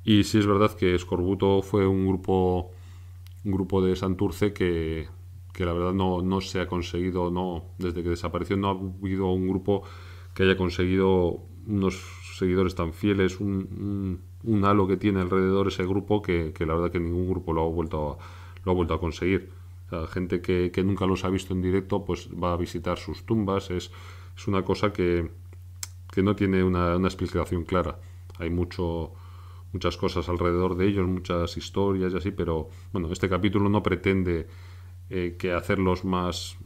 Y 0.05 0.25
sí 0.25 0.38
es 0.38 0.47
verdad 0.47 0.77
que 0.77 0.94
Escorbuto 0.94 1.62
fue 1.62 1.87
un 1.87 2.07
grupo, 2.07 2.71
un 3.44 3.53
grupo 3.53 3.83
de 3.83 3.97
Santurce 3.97 4.53
que, 4.53 5.09
que 5.53 5.64
la 5.64 5.73
verdad 5.73 5.92
no, 5.92 6.23
no, 6.23 6.40
se 6.40 6.61
ha 6.61 6.66
conseguido, 6.66 7.31
no, 7.31 7.64
desde 7.79 8.03
que 8.03 8.11
desapareció 8.11 8.57
no 8.57 8.68
ha 8.68 8.71
habido 8.73 9.27
un 9.33 9.49
grupo 9.49 9.85
que 10.38 10.44
haya 10.44 10.57
conseguido 10.57 11.40
unos 11.66 12.01
seguidores 12.38 12.77
tan 12.77 12.92
fieles, 12.92 13.40
un, 13.40 14.20
halo 14.62 14.87
que 14.87 14.96
tiene 14.96 15.20
alrededor 15.20 15.66
ese 15.66 15.83
grupo 15.85 16.22
que, 16.22 16.53
que, 16.53 16.64
la 16.64 16.74
verdad 16.74 16.92
que 16.92 17.01
ningún 17.01 17.29
grupo 17.29 17.53
lo 17.53 17.64
ha 17.64 17.68
vuelto 17.68 18.18
lo 18.64 18.70
ha 18.70 18.74
vuelto 18.77 18.94
a 18.94 19.01
conseguir 19.01 19.51
gente 20.09 20.40
que, 20.40 20.70
nunca 20.85 21.07
los 21.07 21.24
ha 21.24 21.29
visto 21.29 21.55
en 21.55 21.61
directo, 21.61 22.05
pues 22.05 22.29
va 22.31 22.53
a 22.53 22.57
visitar 22.57 22.98
sus 22.98 23.27
tumbas. 23.27 23.72
Es, 23.72 23.90
es 24.37 24.46
una 24.46 24.62
cosa 24.62 24.92
que, 24.92 25.29
que 26.12 26.22
no 26.22 26.37
tiene 26.37 26.62
una, 26.62 26.94
una, 26.94 27.09
explicación 27.09 27.64
clara. 27.64 27.98
Hay 28.38 28.51
mucho, 28.51 29.14
muchas 29.72 29.96
cosas 29.96 30.29
alrededor 30.29 30.77
de 30.77 30.87
ellos, 30.87 31.09
muchas 31.09 31.57
historias 31.57 32.12
y 32.12 32.16
así, 32.16 32.31
pero 32.31 32.68
bueno, 32.92 33.11
este 33.11 33.29
capítulo 33.29 33.68
no 33.68 33.83
pretende 33.83 34.46
eh, 35.11 35.35
que 35.37 35.53
hacerlos 35.53 36.05
más, 36.05 36.59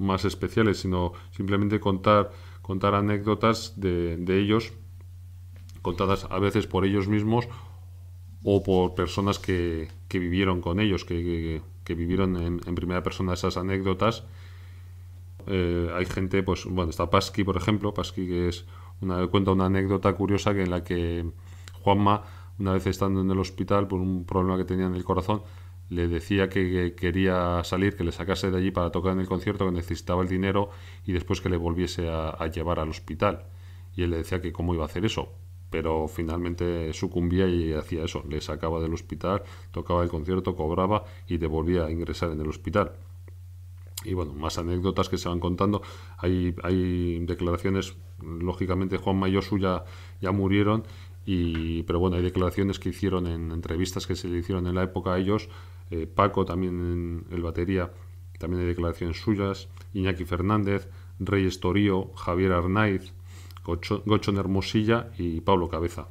más 0.00 0.24
especiales, 0.24 0.80
sino 0.80 1.12
simplemente 1.30 1.78
contar, 1.78 2.32
contar 2.62 2.94
anécdotas 2.94 3.74
de, 3.76 4.16
de 4.16 4.40
ellos, 4.40 4.72
contadas 5.82 6.26
a 6.30 6.38
veces 6.38 6.66
por 6.66 6.84
ellos 6.84 7.06
mismos 7.06 7.48
o 8.42 8.62
por 8.62 8.94
personas 8.94 9.38
que, 9.38 9.88
que 10.08 10.18
vivieron 10.18 10.60
con 10.60 10.80
ellos, 10.80 11.04
que, 11.04 11.62
que, 11.84 11.94
vivieron 11.94 12.36
en, 12.36 12.74
primera 12.74 13.02
persona 13.02 13.34
esas 13.34 13.56
anécdotas. 13.56 14.24
Eh, 15.46 15.90
hay 15.94 16.06
gente, 16.06 16.42
pues, 16.42 16.64
bueno, 16.64 16.90
está 16.90 17.10
Pasky, 17.10 17.44
por 17.44 17.56
ejemplo, 17.56 17.92
Pasky 17.92 18.26
que 18.26 18.48
es 18.48 18.64
una, 19.00 19.26
cuenta 19.26 19.50
una 19.50 19.66
anécdota 19.66 20.12
curiosa 20.14 20.54
que 20.54 20.62
en 20.62 20.70
la 20.70 20.84
que 20.84 21.26
Juanma, 21.82 22.22
una 22.58 22.74
vez 22.74 22.86
estando 22.86 23.20
en 23.20 23.30
el 23.30 23.38
hospital 23.38 23.88
por 23.88 24.00
un 24.00 24.24
problema 24.24 24.56
que 24.56 24.64
tenía 24.64 24.86
en 24.86 24.94
el 24.94 25.04
corazón, 25.04 25.42
le 25.90 26.06
decía 26.06 26.48
que, 26.48 26.94
quería 26.96 27.62
salir, 27.64 27.96
que 27.96 28.04
le 28.04 28.12
sacase 28.12 28.50
de 28.50 28.56
allí 28.56 28.70
para 28.70 28.90
tocar 28.90 29.12
en 29.12 29.20
el 29.20 29.26
concierto, 29.28 29.66
que 29.66 29.72
necesitaba 29.72 30.22
el 30.22 30.28
dinero 30.28 30.70
y 31.04 31.12
después 31.12 31.40
que 31.40 31.50
le 31.50 31.56
volviese 31.56 32.08
a, 32.08 32.46
llevar 32.46 32.78
al 32.78 32.88
hospital. 32.88 33.44
Y 33.96 34.04
él 34.04 34.10
le 34.10 34.18
decía 34.18 34.40
que 34.40 34.52
cómo 34.52 34.72
iba 34.72 34.84
a 34.84 34.86
hacer 34.86 35.04
eso, 35.04 35.32
pero 35.68 36.06
finalmente 36.06 36.92
sucumbía 36.92 37.48
y 37.48 37.72
hacía 37.72 38.04
eso, 38.04 38.24
le 38.28 38.40
sacaba 38.40 38.80
del 38.80 38.94
hospital, 38.94 39.42
tocaba 39.72 40.04
el 40.04 40.08
concierto, 40.08 40.54
cobraba 40.54 41.04
y 41.26 41.38
te 41.38 41.48
volvía 41.48 41.86
a 41.86 41.90
ingresar 41.90 42.30
en 42.30 42.40
el 42.40 42.48
hospital. 42.48 42.92
Y 44.04 44.14
bueno, 44.14 44.32
más 44.32 44.58
anécdotas 44.58 45.08
que 45.08 45.18
se 45.18 45.28
van 45.28 45.40
contando. 45.40 45.82
Hay, 46.18 46.54
hay 46.62 47.18
declaraciones, 47.26 47.96
lógicamente 48.22 48.96
Juan 48.96 49.20
y 49.28 49.60
ya, 49.60 49.84
ya 50.20 50.32
murieron, 50.32 50.84
y, 51.26 51.82
pero 51.84 51.98
bueno, 51.98 52.16
hay 52.16 52.22
declaraciones 52.22 52.78
que 52.78 52.88
hicieron 52.88 53.26
en 53.26 53.52
entrevistas 53.52 54.06
que 54.06 54.16
se 54.16 54.28
le 54.28 54.38
hicieron 54.38 54.66
en 54.66 54.74
la 54.74 54.84
época 54.84 55.14
a 55.14 55.18
ellos 55.18 55.48
eh, 55.90 56.06
Paco 56.06 56.44
también 56.44 56.78
en 56.80 57.34
el 57.34 57.42
batería, 57.42 57.90
también 58.38 58.62
hay 58.62 58.68
declaraciones 58.68 59.20
suyas, 59.20 59.68
Iñaki 59.92 60.24
Fernández, 60.24 60.88
Reyes 61.18 61.58
Torío, 61.60 62.12
Javier 62.14 62.52
Arnaiz, 62.52 63.12
Gocho, 63.64 64.02
Hermosilla 64.38 65.10
y 65.18 65.40
Pablo 65.40 65.68
Cabeza. 65.68 66.06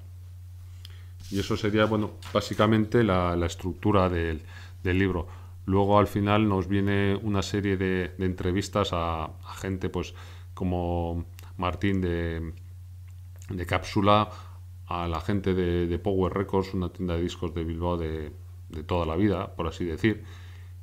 Y 1.32 1.39
eso 1.39 1.56
sería, 1.56 1.86
bueno, 1.86 2.12
básicamente 2.34 3.04
la, 3.04 3.34
estructura 3.45 4.10
del, 4.10 4.41
libro. 4.84 5.28
Luego 5.65 5.98
al 5.98 6.08
final 6.08 6.48
nos 6.50 6.67
viene 6.67 7.15
una 7.15 7.41
serie 7.41 7.78
de, 7.78 8.12
entrevistas 8.19 8.89
a, 8.91 9.32
gente 9.62 9.89
pues 9.89 10.13
como 10.54 11.26
Martín 11.58 12.02
de, 12.02 12.54
de 13.50 13.65
Cápsula, 13.65 14.30
a 14.89 15.08
la 15.08 15.21
gente 15.21 15.54
de, 15.54 15.99
Power 15.99 16.34
Records, 16.34 16.73
una 16.73 16.89
tienda 16.89 17.15
de 17.15 17.21
discos 17.21 17.54
de 17.54 17.63
Bilbao 17.63 17.95
de, 17.95 18.34
toda 18.88 19.06
la 19.06 19.15
vida, 19.15 19.56
por 19.56 19.67
así 19.67 19.86
decir, 19.86 20.23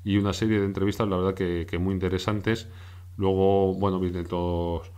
y 0.05 0.17
una 0.17 0.33
serie 0.33 0.61
de 0.61 0.65
entrevistas, 0.65 1.09
la 1.09 1.17
verdad 1.17 1.35
que, 1.35 1.79
muy 1.79 1.93
interesantes. 1.93 2.69
Luego, 3.17 3.75
bueno, 3.75 3.99
vienen 3.99 4.27
todos 4.27 4.93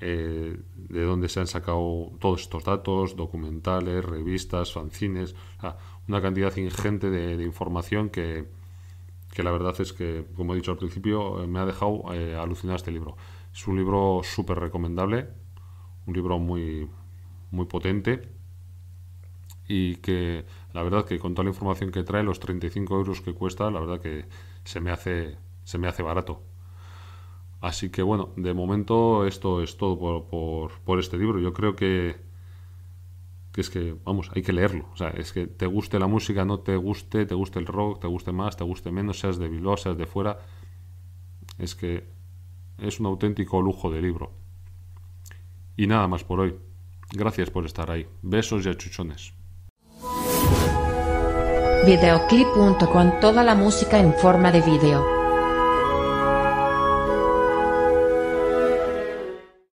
eh, 0.00 0.58
de 0.74 1.02
dónde 1.02 1.28
se 1.28 1.40
han 1.40 1.46
sacado 1.46 2.12
todos 2.18 2.42
estos 2.42 2.64
datos, 2.64 3.14
documentales, 3.16 4.02
revistas, 4.02 4.72
fanzines, 4.72 5.34
una 6.08 6.22
cantidad 6.22 6.56
ingente 6.56 7.10
de, 7.10 7.42
información 7.44 8.08
que, 8.08 8.46
que, 9.34 9.42
la 9.42 9.50
verdad 9.50 9.78
es 9.80 9.92
que, 9.92 10.24
como 10.34 10.54
he 10.54 10.56
dicho 10.56 10.70
al 10.70 10.78
principio, 10.78 11.46
me 11.46 11.58
ha 11.58 11.66
dejado 11.66 12.04
eh, 12.14 12.34
alucinar 12.34 12.76
este 12.76 12.90
libro. 12.90 13.16
Es 13.52 13.66
un 13.68 13.76
libro 13.76 14.22
súper 14.24 14.58
recomendable, 14.58 15.28
un 16.06 16.14
libro 16.14 16.38
muy, 16.38 16.88
muy 17.50 17.66
potente 17.66 18.35
y 19.68 19.96
que 19.96 20.44
la 20.72 20.82
verdad 20.82 21.04
que 21.04 21.18
con 21.18 21.34
toda 21.34 21.44
la 21.44 21.50
información 21.50 21.90
que 21.90 22.04
trae, 22.04 22.22
los 22.22 22.40
35 22.40 22.94
euros 22.96 23.20
que 23.20 23.34
cuesta, 23.34 23.70
la 23.70 23.80
verdad 23.80 24.00
que 24.00 24.26
se 24.64 24.80
me 24.80 24.90
hace, 24.90 25.38
se 25.64 25.78
me 25.78 25.88
hace 25.88 26.02
barato. 26.02 26.42
Así 27.60 27.90
que 27.90 28.02
bueno, 28.02 28.32
de 28.36 28.54
momento 28.54 29.26
esto 29.26 29.62
es 29.62 29.76
todo 29.76 29.98
por, 29.98 30.70
por, 30.80 30.98
este 31.00 31.18
libro. 31.18 31.40
Yo 31.40 31.52
creo 31.52 31.74
que, 31.74 32.16
que 33.52 33.60
es 33.60 33.70
que, 33.70 33.96
vamos, 34.04 34.30
hay 34.34 34.42
que 34.42 34.52
leerlo. 34.52 34.88
O 34.92 34.96
sea, 34.96 35.08
es 35.08 35.32
que 35.32 35.46
te 35.46 35.66
guste 35.66 35.98
la 35.98 36.06
música, 36.06 36.44
no 36.44 36.60
te 36.60 36.76
guste, 36.76 37.26
te 37.26 37.34
guste 37.34 37.58
el 37.58 37.66
rock, 37.66 38.00
te 38.00 38.06
guste 38.06 38.32
más, 38.32 38.56
te 38.56 38.64
guste 38.64 38.92
menos, 38.92 39.18
seas 39.18 39.38
de 39.38 39.48
Bilbao, 39.48 39.76
seas 39.76 39.96
de 39.96 40.06
fuera. 40.06 40.38
Es 41.58 41.74
que 41.74 42.06
es 42.78 43.00
un 43.00 43.06
auténtico 43.06 43.60
lujo 43.62 43.90
de 43.90 44.02
libro. 44.02 44.32
Y 45.76 45.86
nada 45.86 46.06
más 46.08 46.24
por 46.24 46.40
hoy. 46.40 46.56
Gracias 47.12 47.50
por 47.50 47.64
estar 47.64 47.90
ahí. 47.90 48.06
Besos 48.22 48.66
y 48.66 48.68
achuchones. 48.68 49.32
Videoclip.com 51.86 53.20
toda 53.20 53.44
la 53.44 53.54
música 53.54 54.00
en 54.00 54.12
forma 54.14 54.50
de 54.50 54.60
video. 54.60 55.15